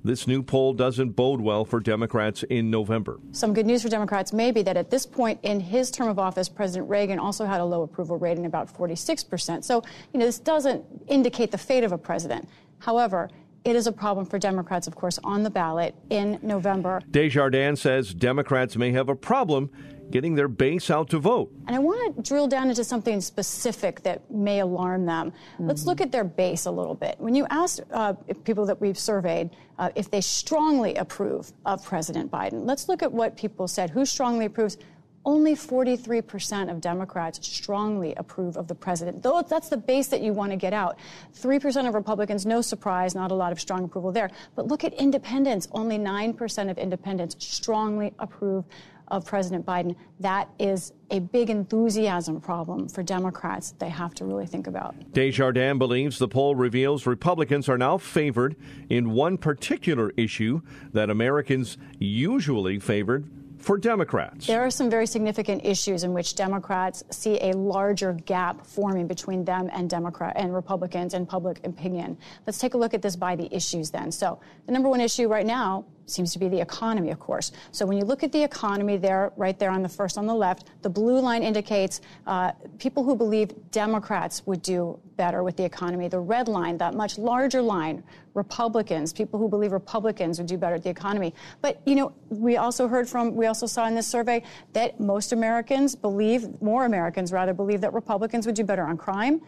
this 0.03 0.27
new 0.27 0.43
poll 0.43 0.74
doesn't 0.74 1.12
bode 1.12 1.39
well 1.39 1.63
for 1.63 1.79
Democrats 1.79 2.43
in 2.43 2.69
November. 2.69 3.19
Some 3.31 3.53
good 3.53 3.65
news 3.65 3.83
for 3.83 3.89
Democrats 3.89 4.33
may 4.33 4.51
be 4.51 4.62
that 4.63 4.75
at 4.75 4.89
this 4.89 5.05
point 5.05 5.39
in 5.43 5.62
his 5.62 5.91
term 5.91 6.10
of 6.10 6.19
office, 6.19 6.50
President 6.50 6.89
Reagan 6.89 7.19
also 7.19 7.45
had 7.45 7.62
a 7.62 7.65
low 7.65 7.83
approval 7.83 8.17
rating, 8.17 8.45
about 8.45 8.75
46%. 8.75 9.63
So, 9.63 9.81
you 10.12 10.19
know, 10.19 10.25
this 10.25 10.39
doesn't 10.39 10.83
indicate 11.07 11.51
the 11.51 11.57
fate 11.57 11.86
of 11.86 11.93
a 11.93 11.98
president. 11.98 12.50
However, 12.79 13.29
it 13.65 13.75
is 13.75 13.88
a 13.88 13.91
problem 13.91 14.25
for 14.25 14.38
Democrats, 14.38 14.88
of 14.88 14.96
course, 14.96 15.20
on 15.24 15.43
the 15.43 15.50
ballot 15.50 15.96
in 16.10 16.39
November. 16.41 17.01
Desjardins 17.12 17.82
says 17.82 18.13
Democrats 18.13 18.75
may 18.75 18.91
have 18.91 19.10
a 19.10 19.15
problem 19.15 19.70
getting 20.12 20.36
their 20.36 20.48
base 20.48 20.91
out 20.91 21.10
to 21.10 21.17
vote. 21.17 21.51
And 21.67 21.75
I 21.75 21.79
want 21.79 22.15
to 22.15 22.22
drill 22.22 22.48
down 22.48 22.70
into 22.70 22.84
something 22.84 23.20
specific 23.22 24.03
that 24.03 24.29
may 24.29 24.60
alarm 24.60 25.05
them. 25.05 25.32
Mm-hmm. 25.32 25.67
Let's 25.67 25.86
look 25.86 26.01
at 26.01 26.12
their 26.12 26.24
base 26.24 26.65
a 26.65 26.72
little 26.72 26.93
bit. 26.93 27.15
When 27.17 27.34
you 27.34 27.48
ask 27.50 27.79
uh, 27.91 28.13
people 28.43 28.65
that 28.67 28.79
we've 28.79 29.00
surveyed 29.00 29.51
uh, 29.79 29.89
if 29.96 30.12
they 30.12 30.22
strongly 30.22 30.96
approve 30.96 31.51
of 31.65 31.84
President 31.84 32.29
Biden, 32.29 32.65
let's 32.65 32.88
look 32.88 33.01
at 33.01 33.12
what 33.12 33.36
people 33.36 33.67
said. 33.67 33.89
Who 33.89 34.05
strongly 34.05 34.46
approves? 34.46 34.77
Only 35.25 35.55
43% 35.55 36.69
of 36.69 36.81
Democrats 36.81 37.45
strongly 37.47 38.13
approve 38.15 38.57
of 38.57 38.67
the 38.67 38.75
president. 38.75 39.23
Though 39.23 39.41
that's 39.41 39.69
the 39.69 39.77
base 39.77 40.07
that 40.07 40.21
you 40.21 40.33
want 40.33 40.51
to 40.51 40.57
get 40.57 40.73
out. 40.73 40.97
3% 41.39 41.87
of 41.87 41.93
Republicans, 41.93 42.45
no 42.45 42.61
surprise, 42.61 43.15
not 43.15 43.31
a 43.31 43.33
lot 43.33 43.51
of 43.51 43.59
strong 43.59 43.85
approval 43.85 44.11
there. 44.11 44.29
But 44.55 44.67
look 44.67 44.83
at 44.83 44.93
independents. 44.95 45.69
Only 45.71 45.97
9% 45.97 46.69
of 46.69 46.77
independents 46.77 47.35
strongly 47.39 48.13
approve 48.19 48.65
of 49.09 49.25
President 49.25 49.65
Biden. 49.65 49.95
That 50.19 50.49
is 50.59 50.93
a 51.11 51.19
big 51.19 51.49
enthusiasm 51.49 52.41
problem 52.41 52.89
for 52.89 53.03
Democrats 53.03 53.73
they 53.77 53.89
have 53.89 54.13
to 54.15 54.25
really 54.25 54.45
think 54.45 54.67
about. 54.67 54.95
Desjardins 55.13 55.77
believes 55.77 56.17
the 56.17 56.27
poll 56.27 56.55
reveals 56.55 57.05
Republicans 57.05 57.69
are 57.69 57.77
now 57.77 57.97
favored 57.97 58.55
in 58.89 59.11
one 59.11 59.37
particular 59.37 60.11
issue 60.17 60.61
that 60.93 61.09
Americans 61.09 61.77
usually 61.99 62.79
favored 62.79 63.29
for 63.63 63.77
Democrats. 63.77 64.46
There 64.46 64.62
are 64.62 64.70
some 64.70 64.89
very 64.89 65.08
significant 65.08 65.65
issues 65.65 66.03
in 66.03 66.12
which 66.13 66.36
Democrats 66.36 67.01
see 67.12 67.39
a 67.39 67.53
larger 67.53 68.12
gap 68.12 68.65
forming 68.65 69.08
between 69.08 69.46
them 69.46 69.70
and 69.72 69.89
Democrat 69.89 70.34
and 70.36 70.53
Republicans 70.53 71.13
and 71.13 71.27
public 71.27 71.65
opinion. 71.65 72.17
Let's 72.46 72.58
take 72.58 72.74
a 72.74 72.77
look 72.77 72.93
at 72.93 73.01
this 73.01 73.15
by 73.15 73.38
the 73.38 73.53
issues 73.55 73.89
then. 73.89 74.12
So, 74.12 74.39
the 74.65 74.74
number 74.74 74.89
one 74.89 75.00
issue 75.00 75.29
right 75.29 75.46
now 75.46 75.86
seems 76.05 76.33
to 76.33 76.39
be 76.39 76.48
the 76.50 76.60
economy, 76.60 77.12
of 77.12 77.19
course. 77.19 77.51
So 77.72 77.86
when 77.86 77.98
you 77.98 78.03
look 78.03 78.24
at 78.24 78.31
the 78.31 78.43
economy 78.43 78.98
there, 78.98 79.31
right 79.38 79.57
there 79.57 79.72
on 79.72 79.81
the 79.81 79.89
first 79.89 80.17
on 80.17 80.25
the 80.27 80.33
left, 80.33 80.67
the 80.81 80.89
blue 80.89 81.19
line 81.19 81.43
indicates 81.43 82.01
uh, 82.27 82.51
people 82.77 83.03
who 83.03 83.15
believe 83.15 83.51
Democrats 83.72 84.45
would 84.45 84.62
do 84.62 85.00
better 85.15 85.43
with 85.43 85.55
the 85.55 85.63
economy. 85.63 86.07
The 86.07 86.19
red 86.19 86.48
line, 86.48 86.77
that 86.79 86.93
much 86.93 87.17
larger 87.17 87.62
line, 87.62 88.03
Republicans, 88.33 89.13
people 89.13 89.39
who 89.39 89.48
believe 89.48 89.72
Republicans 89.72 90.39
would 90.39 90.48
do 90.48 90.57
better 90.57 90.75
at 90.75 90.83
the 90.83 90.89
economy. 90.89 91.33
But, 91.62 91.81
you 91.86 91.95
know, 91.95 92.13
we 92.29 92.57
also 92.57 92.88
heard 92.88 93.07
from, 93.07 93.36
we 93.36 93.45
also 93.45 93.65
saw 93.65 93.88
in 93.88 93.95
this 93.95 94.07
survey 94.07 94.43
that 94.74 95.00
most 95.00 95.31
Americans 95.31 95.95
believe, 95.95 96.62
more 96.62 96.86
Americans 96.86 97.31
rather, 97.31 97.53
believe 97.53 97.81
that 97.81 97.93
Republicans 97.93 98.45
would 98.45 98.55
do 98.55 98.63
better 98.63 98.83
on 98.83 98.98
crime. 98.98 99.41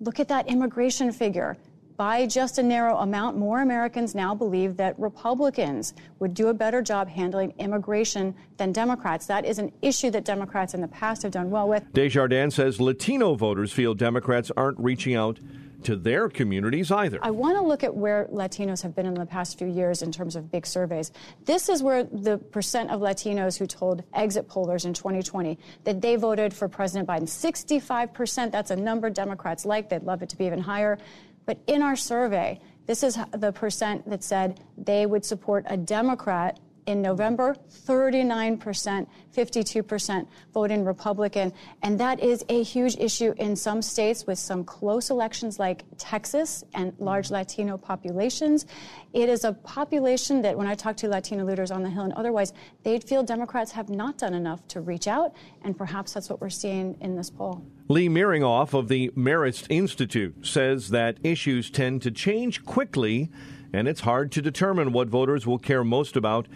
Look 0.00 0.18
at 0.18 0.28
that 0.28 0.48
immigration 0.48 1.12
figure 1.12 1.58
by 2.00 2.24
just 2.24 2.56
a 2.56 2.62
narrow 2.62 2.96
amount, 2.96 3.36
more 3.36 3.60
Americans 3.60 4.14
now 4.14 4.34
believe 4.34 4.74
that 4.78 4.98
Republicans 4.98 5.92
would 6.18 6.32
do 6.32 6.48
a 6.48 6.54
better 6.54 6.80
job 6.80 7.06
handling 7.06 7.52
immigration 7.58 8.34
than 8.56 8.72
Democrats. 8.72 9.26
That 9.26 9.44
is 9.44 9.58
an 9.58 9.70
issue 9.82 10.10
that 10.12 10.24
Democrats 10.24 10.72
in 10.72 10.80
the 10.80 10.88
past 10.88 11.24
have 11.24 11.32
done 11.32 11.50
well 11.50 11.68
with. 11.68 11.84
Desjardins 11.92 12.54
says 12.54 12.80
Latino 12.80 13.34
voters 13.34 13.70
feel 13.70 13.92
Democrats 13.92 14.50
aren't 14.56 14.80
reaching 14.80 15.14
out 15.14 15.40
to 15.82 15.96
their 15.96 16.28
communities 16.28 16.90
either. 16.90 17.18
I 17.22 17.30
want 17.30 17.56
to 17.56 17.62
look 17.62 17.84
at 17.84 17.94
where 17.94 18.26
Latinos 18.32 18.82
have 18.82 18.94
been 18.94 19.06
in 19.06 19.14
the 19.14 19.26
past 19.26 19.58
few 19.58 19.66
years 19.66 20.02
in 20.02 20.12
terms 20.12 20.36
of 20.36 20.50
big 20.50 20.66
surveys. 20.66 21.12
This 21.44 21.68
is 21.68 21.82
where 21.82 22.04
the 22.04 22.38
percent 22.38 22.90
of 22.90 23.00
Latinos 23.00 23.58
who 23.58 23.66
told 23.66 24.02
exit 24.14 24.48
pollers 24.48 24.84
in 24.84 24.94
2020 24.94 25.58
that 25.84 26.00
they 26.00 26.16
voted 26.16 26.52
for 26.52 26.68
President 26.68 27.08
Biden, 27.08 27.22
65%, 27.22 28.50
that's 28.50 28.70
a 28.70 28.76
number 28.76 29.10
Democrats 29.10 29.64
like. 29.64 29.88
They'd 29.88 30.02
love 30.02 30.22
it 30.22 30.28
to 30.30 30.36
be 30.36 30.46
even 30.46 30.60
higher. 30.60 30.98
But 31.46 31.58
in 31.66 31.82
our 31.82 31.96
survey, 31.96 32.60
this 32.86 33.02
is 33.02 33.18
the 33.32 33.52
percent 33.52 34.08
that 34.10 34.22
said 34.22 34.60
they 34.76 35.06
would 35.06 35.24
support 35.24 35.64
a 35.68 35.76
Democrat 35.76 36.58
in 36.90 37.00
November, 37.00 37.54
39%, 37.86 39.06
52% 39.32 40.26
voting 40.52 40.84
Republican. 40.84 41.52
And 41.82 41.98
that 42.00 42.18
is 42.18 42.44
a 42.48 42.64
huge 42.64 42.96
issue 42.96 43.32
in 43.38 43.54
some 43.54 43.80
states 43.80 44.26
with 44.26 44.40
some 44.40 44.64
close 44.64 45.10
elections 45.10 45.60
like 45.60 45.84
Texas 45.98 46.64
and 46.74 46.92
large 46.98 47.30
Latino 47.30 47.78
populations. 47.78 48.66
It 49.12 49.28
is 49.28 49.44
a 49.44 49.52
population 49.52 50.42
that, 50.42 50.58
when 50.58 50.66
I 50.66 50.74
talk 50.74 50.96
to 50.98 51.08
Latino 51.08 51.44
leaders 51.44 51.70
on 51.70 51.84
the 51.84 51.90
Hill 51.90 52.02
and 52.02 52.12
otherwise, 52.14 52.52
they'd 52.82 53.04
feel 53.04 53.22
Democrats 53.22 53.70
have 53.70 53.88
not 53.88 54.18
done 54.18 54.34
enough 54.34 54.66
to 54.68 54.80
reach 54.80 55.06
out. 55.06 55.32
And 55.62 55.78
perhaps 55.78 56.14
that's 56.14 56.28
what 56.28 56.40
we're 56.40 56.50
seeing 56.50 56.96
in 57.00 57.14
this 57.14 57.30
poll. 57.30 57.64
Lee 57.88 58.08
Miringoff 58.08 58.74
of 58.74 58.88
the 58.88 59.10
Marist 59.10 59.66
Institute 59.70 60.44
says 60.44 60.90
that 60.90 61.18
issues 61.22 61.70
tend 61.70 62.02
to 62.02 62.10
change 62.10 62.64
quickly 62.64 63.30
and 63.72 63.86
it's 63.86 64.00
hard 64.00 64.32
to 64.32 64.42
determine 64.42 64.92
what 64.92 65.08
voters 65.08 65.46
will 65.46 65.58
care 65.58 65.84
most 65.84 66.16
about 66.16 66.48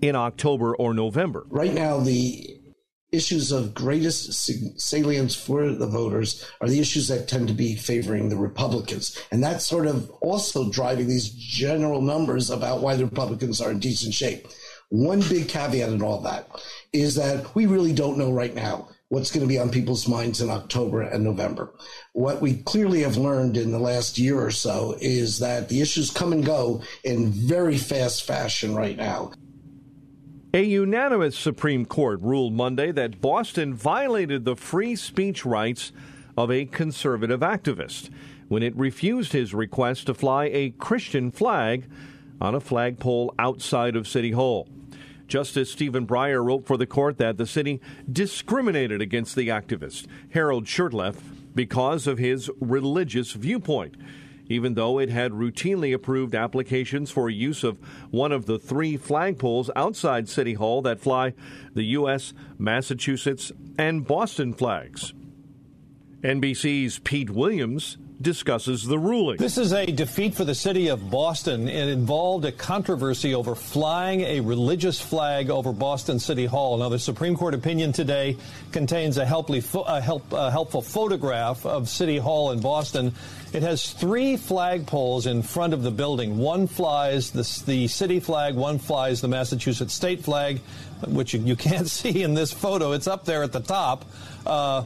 in 0.00 0.16
October 0.16 0.74
or 0.76 0.94
November. 0.94 1.46
Right 1.50 1.74
now, 1.74 1.98
the 1.98 2.58
issues 3.10 3.52
of 3.52 3.74
greatest 3.74 4.32
salience 4.78 5.34
for 5.34 5.70
the 5.72 5.86
voters 5.86 6.44
are 6.60 6.68
the 6.68 6.80
issues 6.80 7.08
that 7.08 7.26
tend 7.26 7.48
to 7.48 7.54
be 7.54 7.74
favoring 7.74 8.28
the 8.28 8.36
Republicans. 8.36 9.18
And 9.32 9.42
that's 9.42 9.66
sort 9.66 9.86
of 9.86 10.10
also 10.20 10.70
driving 10.70 11.08
these 11.08 11.30
general 11.30 12.02
numbers 12.02 12.50
about 12.50 12.82
why 12.82 12.96
the 12.96 13.06
Republicans 13.06 13.60
are 13.60 13.70
in 13.70 13.78
decent 13.78 14.12
shape. 14.12 14.46
One 14.90 15.20
big 15.20 15.48
caveat 15.48 15.90
in 15.90 16.02
all 16.02 16.20
that 16.22 16.48
is 16.92 17.14
that 17.14 17.54
we 17.54 17.66
really 17.66 17.92
don't 17.92 18.18
know 18.18 18.32
right 18.32 18.54
now 18.54 18.88
what's 19.08 19.30
going 19.30 19.42
to 19.42 19.48
be 19.48 19.58
on 19.58 19.70
people's 19.70 20.06
minds 20.06 20.42
in 20.42 20.50
October 20.50 21.00
and 21.00 21.24
November. 21.24 21.72
What 22.12 22.42
we 22.42 22.58
clearly 22.62 23.02
have 23.02 23.16
learned 23.16 23.56
in 23.56 23.72
the 23.72 23.78
last 23.78 24.18
year 24.18 24.38
or 24.38 24.50
so 24.50 24.96
is 25.00 25.38
that 25.38 25.68
the 25.70 25.80
issues 25.80 26.10
come 26.10 26.32
and 26.32 26.44
go 26.44 26.82
in 27.04 27.30
very 27.30 27.78
fast 27.78 28.26
fashion 28.26 28.74
right 28.74 28.96
now. 28.96 29.32
A 30.58 30.62
unanimous 30.62 31.38
Supreme 31.38 31.86
Court 31.86 32.20
ruled 32.20 32.52
Monday 32.52 32.90
that 32.90 33.20
Boston 33.20 33.74
violated 33.74 34.44
the 34.44 34.56
free 34.56 34.96
speech 34.96 35.46
rights 35.46 35.92
of 36.36 36.50
a 36.50 36.64
conservative 36.64 37.42
activist 37.42 38.10
when 38.48 38.64
it 38.64 38.74
refused 38.74 39.32
his 39.32 39.54
request 39.54 40.06
to 40.06 40.14
fly 40.14 40.46
a 40.46 40.70
Christian 40.70 41.30
flag 41.30 41.88
on 42.40 42.56
a 42.56 42.60
flagpole 42.60 43.32
outside 43.38 43.94
of 43.94 44.08
City 44.08 44.32
Hall. 44.32 44.68
Justice 45.28 45.70
Stephen 45.70 46.08
Breyer 46.08 46.44
wrote 46.44 46.66
for 46.66 46.76
the 46.76 46.86
court 46.86 47.18
that 47.18 47.36
the 47.36 47.46
city 47.46 47.80
discriminated 48.10 49.00
against 49.00 49.36
the 49.36 49.46
activist, 49.46 50.08
Harold 50.30 50.64
Shurtleff, 50.64 51.18
because 51.54 52.08
of 52.08 52.18
his 52.18 52.50
religious 52.58 53.30
viewpoint 53.30 53.94
even 54.48 54.74
though 54.74 54.98
it 54.98 55.08
had 55.08 55.32
routinely 55.32 55.94
approved 55.94 56.34
applications 56.34 57.10
for 57.10 57.28
use 57.28 57.64
of 57.64 57.78
one 58.10 58.32
of 58.32 58.46
the 58.46 58.58
three 58.58 58.96
flagpoles 58.96 59.70
outside 59.76 60.28
City 60.28 60.54
Hall 60.54 60.82
that 60.82 61.00
fly 61.00 61.34
the 61.74 61.84
U.S., 61.84 62.32
Massachusetts, 62.58 63.52
and 63.78 64.06
Boston 64.06 64.52
flags. 64.52 65.12
NBC's 66.22 66.98
Pete 66.98 67.30
Williams 67.30 67.98
discusses 68.20 68.84
the 68.84 68.98
ruling. 68.98 69.36
This 69.36 69.58
is 69.58 69.72
a 69.72 69.86
defeat 69.86 70.34
for 70.34 70.44
the 70.44 70.54
city 70.54 70.88
of 70.88 71.10
Boston. 71.10 71.68
It 71.68 71.88
involved 71.88 72.44
a 72.44 72.52
controversy 72.52 73.34
over 73.34 73.54
flying 73.54 74.22
a 74.22 74.40
religious 74.40 75.00
flag 75.00 75.50
over 75.50 75.72
Boston 75.72 76.18
City 76.18 76.46
Hall. 76.46 76.78
Now, 76.78 76.88
the 76.88 76.98
Supreme 76.98 77.36
Court 77.36 77.54
opinion 77.54 77.92
today 77.92 78.36
contains 78.72 79.18
a, 79.18 79.24
helpfully, 79.24 79.62
a, 79.86 80.00
help, 80.00 80.32
a 80.32 80.50
helpful 80.50 80.82
photograph 80.82 81.64
of 81.64 81.88
City 81.88 82.18
Hall 82.18 82.50
in 82.50 82.60
Boston. 82.60 83.14
It 83.52 83.62
has 83.62 83.92
three 83.92 84.36
flagpoles 84.36 85.26
in 85.26 85.42
front 85.42 85.72
of 85.72 85.82
the 85.82 85.90
building. 85.90 86.38
One 86.38 86.66
flies 86.66 87.30
the, 87.30 87.62
the 87.66 87.86
city 87.86 88.20
flag, 88.20 88.54
one 88.54 88.78
flies 88.78 89.20
the 89.20 89.28
Massachusetts 89.28 89.94
state 89.94 90.24
flag, 90.24 90.60
which 91.06 91.34
you, 91.34 91.40
you 91.40 91.56
can't 91.56 91.88
see 91.88 92.22
in 92.22 92.34
this 92.34 92.52
photo. 92.52 92.92
It's 92.92 93.06
up 93.06 93.24
there 93.24 93.44
at 93.44 93.52
the 93.52 93.60
top. 93.60 94.04
Uh, 94.44 94.82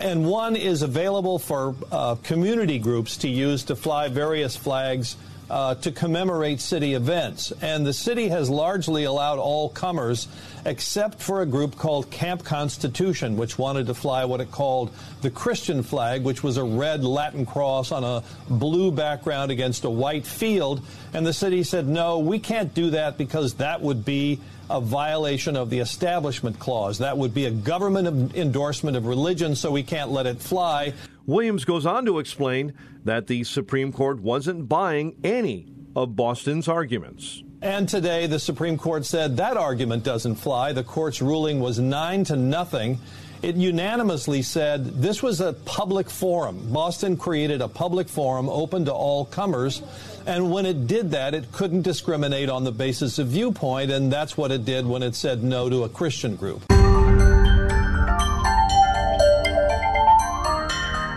and 0.00 0.26
one 0.26 0.56
is 0.56 0.82
available 0.82 1.38
for 1.38 1.74
uh, 1.92 2.16
community 2.16 2.78
groups 2.78 3.18
to 3.18 3.28
use 3.28 3.64
to 3.64 3.76
fly 3.76 4.08
various 4.08 4.56
flags 4.56 5.16
uh, 5.48 5.74
to 5.76 5.92
commemorate 5.92 6.60
city 6.60 6.94
events. 6.94 7.52
And 7.62 7.86
the 7.86 7.92
city 7.92 8.28
has 8.28 8.50
largely 8.50 9.04
allowed 9.04 9.38
all 9.38 9.68
comers, 9.68 10.28
except 10.66 11.22
for 11.22 11.42
a 11.42 11.46
group 11.46 11.76
called 11.76 12.10
Camp 12.10 12.44
Constitution, 12.44 13.36
which 13.36 13.56
wanted 13.56 13.86
to 13.86 13.94
fly 13.94 14.24
what 14.24 14.40
it 14.40 14.50
called 14.50 14.92
the 15.22 15.30
Christian 15.30 15.82
flag, 15.82 16.24
which 16.24 16.42
was 16.42 16.56
a 16.56 16.64
red 16.64 17.04
Latin 17.04 17.46
cross 17.46 17.92
on 17.92 18.02
a 18.02 18.24
blue 18.50 18.90
background 18.90 19.52
against 19.52 19.84
a 19.84 19.90
white 19.90 20.26
field. 20.26 20.82
And 21.14 21.24
the 21.24 21.32
city 21.32 21.62
said, 21.62 21.86
no, 21.86 22.18
we 22.18 22.40
can't 22.40 22.74
do 22.74 22.90
that 22.90 23.16
because 23.16 23.54
that 23.54 23.80
would 23.80 24.04
be 24.04 24.40
a 24.68 24.80
violation 24.80 25.56
of 25.56 25.70
the 25.70 25.78
Establishment 25.78 26.58
Clause. 26.58 26.98
That 26.98 27.16
would 27.16 27.32
be 27.32 27.46
a 27.46 27.52
government 27.52 28.34
endorsement 28.34 28.96
of 28.96 29.06
religion, 29.06 29.54
so 29.54 29.70
we 29.70 29.84
can't 29.84 30.10
let 30.10 30.26
it 30.26 30.40
fly. 30.40 30.92
Williams 31.26 31.64
goes 31.64 31.86
on 31.86 32.04
to 32.06 32.18
explain 32.18 32.72
that 33.04 33.28
the 33.28 33.44
Supreme 33.44 33.92
Court 33.92 34.20
wasn't 34.20 34.68
buying 34.68 35.14
any 35.22 35.68
of 35.94 36.16
Boston's 36.16 36.66
arguments. 36.66 37.44
And 37.66 37.88
today, 37.88 38.28
the 38.28 38.38
Supreme 38.38 38.78
Court 38.78 39.04
said 39.04 39.38
that 39.38 39.56
argument 39.56 40.04
doesn't 40.04 40.36
fly. 40.36 40.72
The 40.72 40.84
court's 40.84 41.20
ruling 41.20 41.58
was 41.58 41.80
nine 41.80 42.22
to 42.26 42.36
nothing. 42.36 43.00
It 43.42 43.56
unanimously 43.56 44.42
said 44.42 45.02
this 45.02 45.20
was 45.20 45.40
a 45.40 45.52
public 45.52 46.08
forum. 46.08 46.72
Boston 46.72 47.16
created 47.16 47.60
a 47.60 47.66
public 47.66 48.08
forum 48.08 48.48
open 48.48 48.84
to 48.84 48.92
all 48.92 49.24
comers. 49.24 49.82
And 50.26 50.52
when 50.52 50.64
it 50.64 50.86
did 50.86 51.10
that, 51.10 51.34
it 51.34 51.50
couldn't 51.50 51.82
discriminate 51.82 52.48
on 52.48 52.62
the 52.62 52.70
basis 52.70 53.18
of 53.18 53.26
viewpoint. 53.26 53.90
And 53.90 54.12
that's 54.12 54.36
what 54.36 54.52
it 54.52 54.64
did 54.64 54.86
when 54.86 55.02
it 55.02 55.16
said 55.16 55.42
no 55.42 55.68
to 55.68 55.82
a 55.82 55.88
Christian 55.88 56.36
group. 56.36 56.68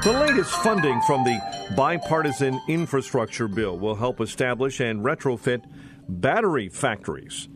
The 0.02 0.14
latest 0.20 0.50
funding 0.64 1.00
from 1.02 1.24
the 1.24 1.40
bipartisan 1.76 2.60
infrastructure 2.68 3.48
bill 3.48 3.78
will 3.78 3.94
help 3.94 4.20
establish 4.20 4.80
and 4.80 5.06
retrofit 5.06 5.62
battery 6.10 6.70
factories. 6.70 7.48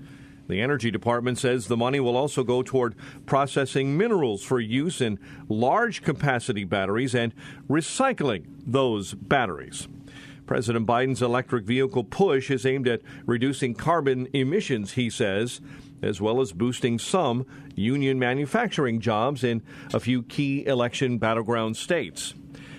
The 0.47 0.61
Energy 0.61 0.91
Department 0.91 1.37
says 1.37 1.67
the 1.67 1.77
money 1.77 1.99
will 1.99 2.17
also 2.17 2.43
go 2.43 2.61
toward 2.61 2.95
processing 3.25 3.97
minerals 3.97 4.43
for 4.43 4.59
use 4.59 5.01
in 5.01 5.17
large 5.47 6.03
capacity 6.03 6.63
batteries 6.63 7.15
and 7.15 7.33
recycling 7.69 8.45
those 8.65 9.13
batteries. 9.13 9.87
President 10.45 10.85
Biden's 10.85 11.21
electric 11.21 11.65
vehicle 11.65 12.03
push 12.03 12.51
is 12.51 12.65
aimed 12.65 12.87
at 12.87 13.01
reducing 13.25 13.73
carbon 13.73 14.27
emissions, 14.33 14.93
he 14.93 15.09
says, 15.09 15.61
as 16.01 16.19
well 16.19 16.41
as 16.41 16.51
boosting 16.51 16.99
some 16.99 17.45
union 17.75 18.19
manufacturing 18.19 18.99
jobs 18.99 19.43
in 19.43 19.63
a 19.93 19.99
few 20.01 20.21
key 20.23 20.65
election 20.65 21.17
battleground 21.17 21.77
states. 21.77 22.33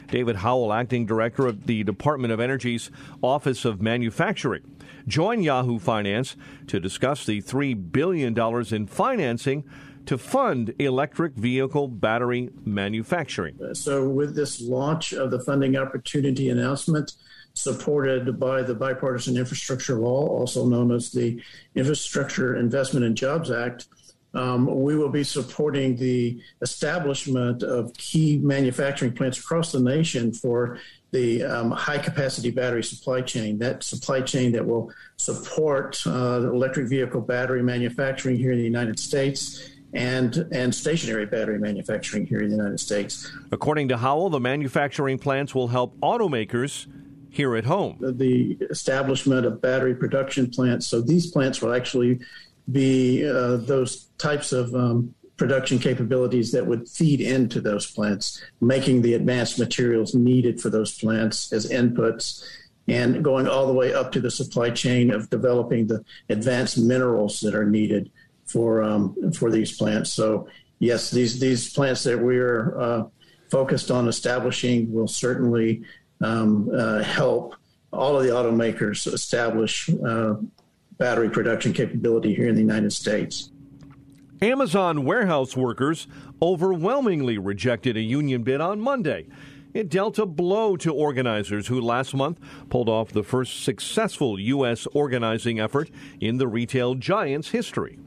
David 0.08 0.36
Howell, 0.36 0.72
acting 0.72 1.06
director 1.06 1.46
of 1.46 1.66
the 1.66 1.82
Department 1.82 2.32
of 2.32 2.38
Energy's 2.38 2.90
Office 3.22 3.64
of 3.64 3.80
Manufacturing, 3.80 4.62
joined 5.06 5.44
Yahoo 5.44 5.78
Finance 5.78 6.36
to 6.66 6.80
discuss 6.80 7.26
the 7.26 7.42
$3 7.42 7.92
billion 7.92 8.38
in 8.72 8.86
financing 8.86 9.64
to 10.06 10.18
fund 10.18 10.74
electric 10.78 11.34
vehicle 11.34 11.88
battery 11.88 12.50
manufacturing. 12.64 13.58
So, 13.72 14.08
with 14.08 14.34
this 14.34 14.60
launch 14.60 15.12
of 15.12 15.30
the 15.30 15.40
funding 15.40 15.76
opportunity 15.76 16.50
announcement, 16.50 17.12
supported 17.54 18.38
by 18.38 18.62
the 18.62 18.74
Bipartisan 18.74 19.36
Infrastructure 19.36 19.98
Law, 19.98 20.26
also 20.26 20.66
known 20.66 20.92
as 20.92 21.10
the 21.10 21.40
Infrastructure 21.74 22.56
Investment 22.56 23.06
and 23.06 23.16
Jobs 23.16 23.50
Act, 23.50 23.86
um, 24.34 24.66
we 24.82 24.96
will 24.96 25.08
be 25.08 25.22
supporting 25.22 25.96
the 25.96 26.40
establishment 26.60 27.62
of 27.62 27.94
key 27.94 28.38
manufacturing 28.38 29.12
plants 29.12 29.38
across 29.38 29.70
the 29.70 29.78
nation 29.78 30.32
for 30.32 30.78
the 31.14 31.44
um, 31.44 31.70
high 31.70 31.96
capacity 31.96 32.50
battery 32.50 32.82
supply 32.82 33.20
chain, 33.20 33.56
that 33.56 33.84
supply 33.84 34.20
chain 34.20 34.50
that 34.50 34.66
will 34.66 34.92
support 35.16 36.02
uh, 36.06 36.50
electric 36.52 36.88
vehicle 36.88 37.20
battery 37.20 37.62
manufacturing 37.62 38.36
here 38.36 38.50
in 38.50 38.58
the 38.58 38.64
United 38.64 38.98
States 38.98 39.70
and 39.92 40.48
and 40.50 40.74
stationary 40.74 41.24
battery 41.24 41.60
manufacturing 41.60 42.26
here 42.26 42.40
in 42.40 42.48
the 42.50 42.56
United 42.56 42.80
States. 42.80 43.30
According 43.52 43.88
to 43.90 43.96
Howell, 43.96 44.30
the 44.30 44.40
manufacturing 44.40 45.16
plants 45.18 45.54
will 45.54 45.68
help 45.68 45.96
automakers 46.00 46.88
here 47.30 47.54
at 47.54 47.64
home. 47.64 47.96
The 48.00 48.58
establishment 48.70 49.46
of 49.46 49.62
battery 49.62 49.94
production 49.94 50.50
plants. 50.50 50.88
So 50.88 51.00
these 51.00 51.30
plants 51.30 51.62
will 51.62 51.74
actually 51.74 52.18
be 52.72 53.24
uh, 53.24 53.58
those 53.58 54.06
types 54.18 54.52
of 54.52 54.74
um, 54.74 55.14
production 55.36 55.78
capabilities 55.78 56.52
that 56.52 56.66
would 56.66 56.88
feed 56.88 57.20
into 57.20 57.60
those 57.60 57.90
plants, 57.90 58.42
making 58.60 59.02
the 59.02 59.14
advanced 59.14 59.58
materials 59.58 60.14
needed 60.14 60.60
for 60.60 60.70
those 60.70 60.96
plants 60.98 61.52
as 61.52 61.70
inputs. 61.70 62.44
And 62.86 63.24
going 63.24 63.48
all 63.48 63.66
the 63.66 63.72
way 63.72 63.94
up 63.94 64.12
to 64.12 64.20
the 64.20 64.30
supply 64.30 64.68
chain 64.68 65.10
of 65.10 65.30
developing 65.30 65.86
the 65.86 66.04
advanced 66.28 66.76
minerals 66.76 67.40
that 67.40 67.54
are 67.54 67.64
needed 67.64 68.10
for 68.44 68.82
um, 68.82 69.32
for 69.32 69.50
these 69.50 69.74
plants. 69.76 70.12
So 70.12 70.48
yes, 70.80 71.10
these 71.10 71.40
these 71.40 71.72
plants 71.72 72.04
that 72.04 72.18
we're 72.18 72.78
uh, 72.78 73.04
focused 73.50 73.90
on 73.90 74.06
establishing 74.06 74.92
will 74.92 75.08
certainly 75.08 75.82
um, 76.20 76.68
uh, 76.74 77.02
help 77.02 77.54
all 77.90 78.16
of 78.18 78.24
the 78.24 78.30
automakers 78.30 79.06
establish 79.12 79.88
uh, 80.06 80.34
battery 80.98 81.30
production 81.30 81.72
capability 81.72 82.34
here 82.34 82.48
in 82.48 82.54
the 82.54 82.60
United 82.60 82.92
States. 82.92 83.50
Amazon 84.44 85.06
warehouse 85.06 85.56
workers 85.56 86.06
overwhelmingly 86.42 87.38
rejected 87.38 87.96
a 87.96 88.02
union 88.02 88.42
bid 88.42 88.60
on 88.60 88.78
Monday. 88.78 89.26
It 89.72 89.88
dealt 89.88 90.18
a 90.18 90.26
blow 90.26 90.76
to 90.76 90.92
organizers 90.92 91.68
who 91.68 91.80
last 91.80 92.14
month 92.14 92.38
pulled 92.68 92.90
off 92.90 93.08
the 93.08 93.22
first 93.22 93.64
successful 93.64 94.38
U.S. 94.38 94.86
organizing 94.92 95.58
effort 95.58 95.90
in 96.20 96.36
the 96.36 96.46
retail 96.46 96.94
giant's 96.94 97.48
history. 97.48 97.98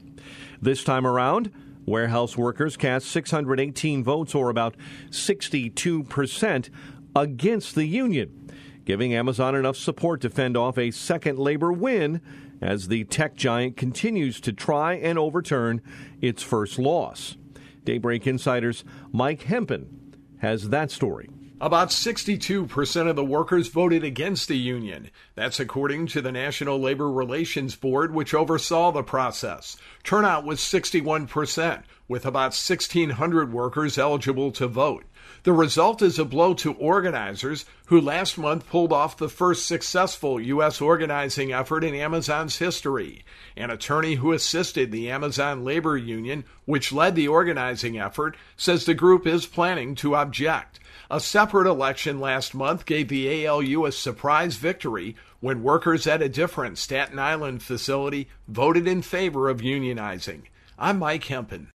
This 0.62 0.84
time 0.84 1.08
around, 1.08 1.52
warehouse 1.84 2.36
workers 2.36 2.76
cast 2.76 3.08
618 3.08 4.04
votes, 4.04 4.32
or 4.32 4.48
about 4.48 4.76
62 5.10 6.04
percent, 6.04 6.70
against 7.16 7.74
the 7.74 7.86
union, 7.86 8.48
giving 8.84 9.12
Amazon 9.12 9.56
enough 9.56 9.76
support 9.76 10.20
to 10.20 10.30
fend 10.30 10.56
off 10.56 10.78
a 10.78 10.92
second 10.92 11.40
labor 11.40 11.72
win 11.72 12.20
as 12.60 12.88
the 12.88 13.04
tech 13.04 13.36
giant 13.36 13.76
continues 13.76 14.40
to 14.40 14.52
try 14.52 14.94
and 14.94 15.18
overturn 15.18 15.80
its 16.20 16.42
first 16.42 16.78
loss. 16.78 17.36
Daybreak 17.84 18.26
Insider's 18.26 18.84
Mike 19.12 19.42
Hempen 19.42 20.16
has 20.38 20.68
that 20.68 20.90
story. 20.90 21.30
About 21.60 21.88
62% 21.88 23.10
of 23.10 23.16
the 23.16 23.24
workers 23.24 23.66
voted 23.66 24.04
against 24.04 24.46
the 24.46 24.56
union. 24.56 25.10
That's 25.34 25.58
according 25.58 26.06
to 26.08 26.20
the 26.20 26.30
National 26.30 26.78
Labor 26.78 27.10
Relations 27.10 27.74
Board, 27.74 28.14
which 28.14 28.32
oversaw 28.32 28.92
the 28.92 29.02
process. 29.02 29.76
Turnout 30.04 30.44
was 30.44 30.60
61%, 30.60 31.82
with 32.06 32.24
about 32.24 32.52
1,600 32.52 33.52
workers 33.52 33.98
eligible 33.98 34.52
to 34.52 34.68
vote. 34.68 35.04
The 35.44 35.52
result 35.52 36.02
is 36.02 36.18
a 36.18 36.24
blow 36.24 36.54
to 36.54 36.72
organizers 36.74 37.64
who 37.86 38.00
last 38.00 38.36
month 38.36 38.68
pulled 38.68 38.92
off 38.92 39.16
the 39.16 39.28
first 39.28 39.66
successful 39.66 40.40
U.S. 40.40 40.80
organizing 40.80 41.52
effort 41.52 41.84
in 41.84 41.94
Amazon's 41.94 42.58
history. 42.58 43.24
An 43.56 43.70
attorney 43.70 44.16
who 44.16 44.32
assisted 44.32 44.90
the 44.90 45.10
Amazon 45.10 45.64
Labor 45.64 45.96
Union, 45.96 46.44
which 46.64 46.92
led 46.92 47.14
the 47.14 47.28
organizing 47.28 47.98
effort, 47.98 48.36
says 48.56 48.84
the 48.84 48.94
group 48.94 49.26
is 49.26 49.46
planning 49.46 49.94
to 49.96 50.16
object. 50.16 50.80
A 51.10 51.20
separate 51.20 51.66
election 51.66 52.20
last 52.20 52.54
month 52.54 52.84
gave 52.84 53.08
the 53.08 53.46
ALU 53.46 53.86
a 53.86 53.92
surprise 53.92 54.56
victory 54.56 55.16
when 55.40 55.62
workers 55.62 56.06
at 56.06 56.20
a 56.20 56.28
different 56.28 56.76
Staten 56.76 57.18
Island 57.18 57.62
facility 57.62 58.28
voted 58.46 58.86
in 58.86 59.02
favor 59.02 59.48
of 59.48 59.60
unionizing. 59.60 60.42
I'm 60.78 60.98
Mike 60.98 61.24
Hempen. 61.24 61.68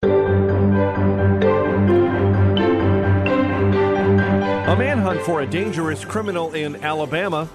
A 4.73 4.75
manhunt 4.75 5.21
for 5.21 5.43
a 5.43 5.47
dangerous 5.47 6.03
criminal 6.03 6.55
in 6.55 6.77
Alabama 6.77 7.47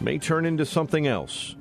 may 0.00 0.18
turn 0.18 0.44
into 0.44 0.66
something 0.66 1.06
else. 1.06 1.54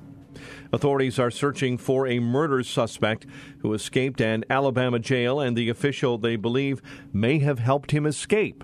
Authorities 0.74 1.20
are 1.20 1.30
searching 1.30 1.78
for 1.78 2.08
a 2.08 2.20
murder 2.20 2.64
suspect 2.64 3.28
who 3.60 3.76
escaped 3.76 4.20
an 4.22 4.44
Alabama 4.50 4.98
jail, 4.98 5.40
and 5.40 5.56
the 5.56 5.70
official 5.70 6.18
they 6.18 6.36
believe 6.36 6.82
may 7.14 7.38
have 7.38 7.60
helped 7.60 7.92
him 7.92 8.08
escape. 8.08 8.64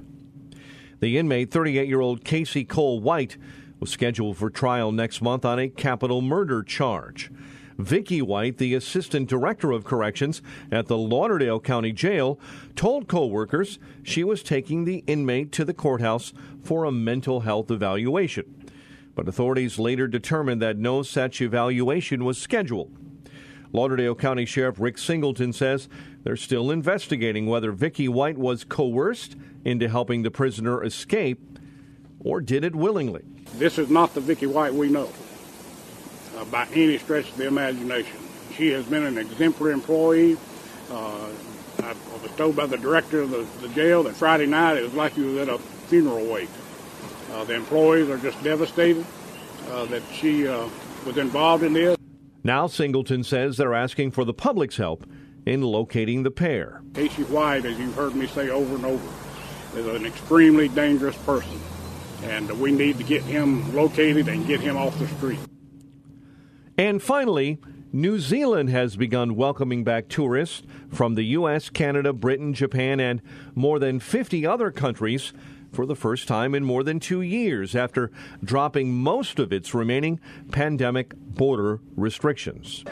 The 1.02 1.20
inmate, 1.20 1.52
38 1.52 1.88
year 1.88 2.02
old 2.02 2.26
Casey 2.26 2.66
Cole 2.66 3.00
White, 3.00 3.38
was 3.80 3.92
scheduled 3.92 4.36
for 4.36 4.50
trial 4.50 4.92
next 4.92 5.22
month 5.22 5.46
on 5.46 5.60
a 5.60 5.70
capital 5.70 6.24
murder 6.24 6.64
charge. 6.64 7.30
Vicky 7.78 8.22
White, 8.22 8.58
the 8.58 8.74
assistant 8.76 9.30
director 9.30 9.72
of 9.72 9.84
corrections 9.84 10.42
at 10.72 10.88
the 10.88 10.98
Lauderdale 10.98 11.60
County 11.60 11.92
Jail, 11.92 12.40
told 12.76 13.08
coworkers 13.08 13.80
she 14.04 14.24
was 14.24 14.44
taking 14.44 14.86
the 14.86 15.04
inmate 15.08 15.52
to 15.54 15.66
the 15.66 15.74
courthouse 15.74 16.34
for 16.64 16.86
a 16.86 16.92
mental 16.92 17.42
health 17.42 17.72
evaluation. 17.72 18.46
But 19.16 19.28
authorities 19.28 19.78
later 19.78 20.08
determined 20.08 20.62
that 20.62 20.78
no 20.78 21.04
such 21.04 21.42
evaluation 21.42 22.26
was 22.26 22.38
scheduled. 22.38 22.92
Lauderdale 23.72 24.16
County 24.16 24.46
Sheriff 24.46 24.80
Rick 24.80 25.00
Singleton 25.00 25.52
says 25.52 25.90
they're 26.24 26.36
still 26.36 26.70
investigating 26.70 27.48
whether 27.48 27.72
Vicky 27.72 28.08
White 28.08 28.38
was 28.38 28.64
coerced 28.64 29.36
into 29.66 29.90
helping 29.90 30.22
the 30.22 30.32
prisoner 30.32 30.84
escape 30.84 31.60
or 32.20 32.40
did 32.40 32.64
it 32.64 32.76
willingly. 32.76 33.24
This 33.56 33.78
is 33.78 33.90
not 33.90 34.14
the 34.14 34.22
Vicky 34.22 34.46
White 34.46 34.74
we 34.74 34.90
know. 34.90 35.10
Uh, 36.38 36.46
by 36.46 36.68
any 36.74 36.98
stretch 36.98 37.30
of 37.30 37.38
the 37.38 37.48
imagination. 37.48 38.18
She 38.56 38.70
has 38.70 38.86
been 38.86 39.04
an 39.04 39.18
exemplary 39.18 39.74
employee. 39.74 40.38
Uh, 40.92 41.30
I 41.80 41.96
was 42.22 42.32
told 42.38 42.56
by 42.56 42.66
the 42.66 42.78
director 42.78 43.22
of 43.22 43.32
the, 43.32 43.46
the, 43.62 43.74
jail 43.74 44.04
that 44.04 44.16
Friday 44.16 44.46
night 44.46 44.78
it 44.78 44.84
was 44.84 44.94
like 44.94 45.18
you 45.18 45.26
was 45.26 45.48
at 45.48 45.50
a 45.50 45.58
funeral 45.58 46.26
wake. 46.26 46.50
Uh, 47.32 47.44
the 47.44 47.56
employees 47.56 48.10
are 48.10 48.18
just 48.18 48.42
devastated 48.44 49.06
uh, 49.70 49.86
that 49.86 50.04
she 50.14 50.48
uh, 50.48 50.70
was 51.06 51.18
involved 51.18 51.64
in 51.64 51.74
this. 51.74 51.98
Now 52.44 52.68
Singleton 52.68 53.24
says 53.24 53.58
they're 53.58 53.74
asking 53.74 54.12
for 54.12 54.24
the 54.24 54.34
public's 54.34 54.78
help 54.78 55.06
in 55.46 55.62
locating 55.62 56.24
the 56.24 56.32
pair. 56.32 56.82
Casey 56.94 57.24
White, 57.24 57.66
as 57.66 57.78
you've 57.80 57.96
heard 57.96 58.16
me 58.16 58.28
say 58.28 58.50
over 58.50 58.76
and 58.76 58.86
over, 58.86 59.10
is 59.76 59.88
an 59.88 60.06
extremely 60.06 60.68
dangerous 60.70 61.18
person, 61.18 61.60
and 62.24 62.50
we 62.60 62.72
need 62.72 62.98
to 62.98 63.04
get 63.04 63.24
him 63.24 63.74
located 63.76 64.28
and 64.28 64.46
get 64.46 64.60
him 64.60 64.78
off 64.78 64.98
the 65.00 65.08
street. 65.08 65.40
And 66.78 67.02
finally, 67.04 67.60
New 67.92 68.20
Zealand 68.20 68.70
has 68.70 68.96
begun 68.96 69.36
welcoming 69.36 69.84
back 69.84 70.08
tourists 70.08 70.64
from 70.90 71.14
the 71.14 71.24
U.S., 71.24 71.70
Canada, 71.70 72.12
Britain, 72.14 72.54
Japan, 72.56 73.00
and 73.00 73.22
more 73.54 73.78
than 73.78 74.00
50 74.00 74.46
other 74.48 74.72
countries 74.72 75.34
for 75.72 75.86
the 75.86 75.96
first 75.96 76.28
time 76.28 76.56
in 76.56 76.64
more 76.64 76.84
than 76.84 77.00
two 77.00 77.22
years 77.22 77.76
after 77.76 78.12
dropping 78.44 78.92
most 78.94 79.38
of 79.38 79.54
its 79.54 79.76
remaining 79.76 80.20
pandemic 80.52 81.14
border 81.16 81.80
restrictions. 81.96 82.84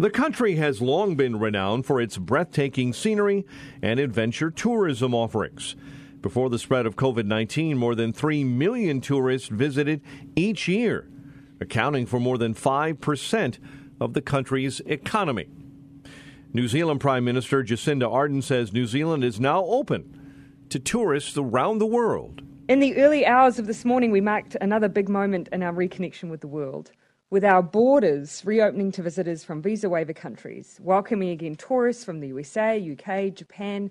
The 0.00 0.10
country 0.10 0.54
has 0.54 0.80
long 0.80 1.16
been 1.16 1.38
renowned 1.38 1.84
for 1.84 2.00
its 2.00 2.16
breathtaking 2.16 2.92
scenery 2.94 3.44
and 3.82 4.00
adventure 4.00 4.50
tourism 4.50 5.12
offerings. 5.12 5.76
Before 6.20 6.50
the 6.50 6.58
spread 6.58 6.84
of 6.84 6.96
COVID 6.96 7.26
19, 7.26 7.76
more 7.76 7.94
than 7.94 8.12
3 8.12 8.42
million 8.44 9.00
tourists 9.00 9.48
visited 9.48 10.00
each 10.34 10.66
year, 10.66 11.08
accounting 11.60 12.06
for 12.06 12.18
more 12.18 12.38
than 12.38 12.54
5% 12.54 13.58
of 14.00 14.14
the 14.14 14.20
country's 14.20 14.80
economy. 14.80 15.48
New 16.52 16.66
Zealand 16.66 17.00
Prime 17.00 17.24
Minister 17.24 17.62
Jacinda 17.62 18.10
Ardern 18.10 18.42
says 18.42 18.72
New 18.72 18.86
Zealand 18.86 19.22
is 19.22 19.38
now 19.38 19.64
open 19.64 20.66
to 20.70 20.78
tourists 20.78 21.36
around 21.36 21.78
the 21.78 21.86
world. 21.86 22.42
In 22.68 22.80
the 22.80 22.96
early 22.96 23.24
hours 23.24 23.58
of 23.58 23.66
this 23.66 23.84
morning, 23.84 24.10
we 24.10 24.20
marked 24.20 24.56
another 24.60 24.88
big 24.88 25.08
moment 25.08 25.48
in 25.52 25.62
our 25.62 25.72
reconnection 25.72 26.30
with 26.30 26.40
the 26.40 26.48
world 26.48 26.90
with 27.30 27.44
our 27.44 27.62
borders 27.62 28.42
reopening 28.46 28.90
to 28.90 29.02
visitors 29.02 29.44
from 29.44 29.60
visa 29.60 29.88
waiver 29.88 30.14
countries, 30.14 30.78
welcoming 30.82 31.28
again 31.28 31.54
tourists 31.54 32.04
from 32.04 32.20
the 32.20 32.28
USA, 32.28 32.78
UK, 32.78 33.34
Japan, 33.34 33.90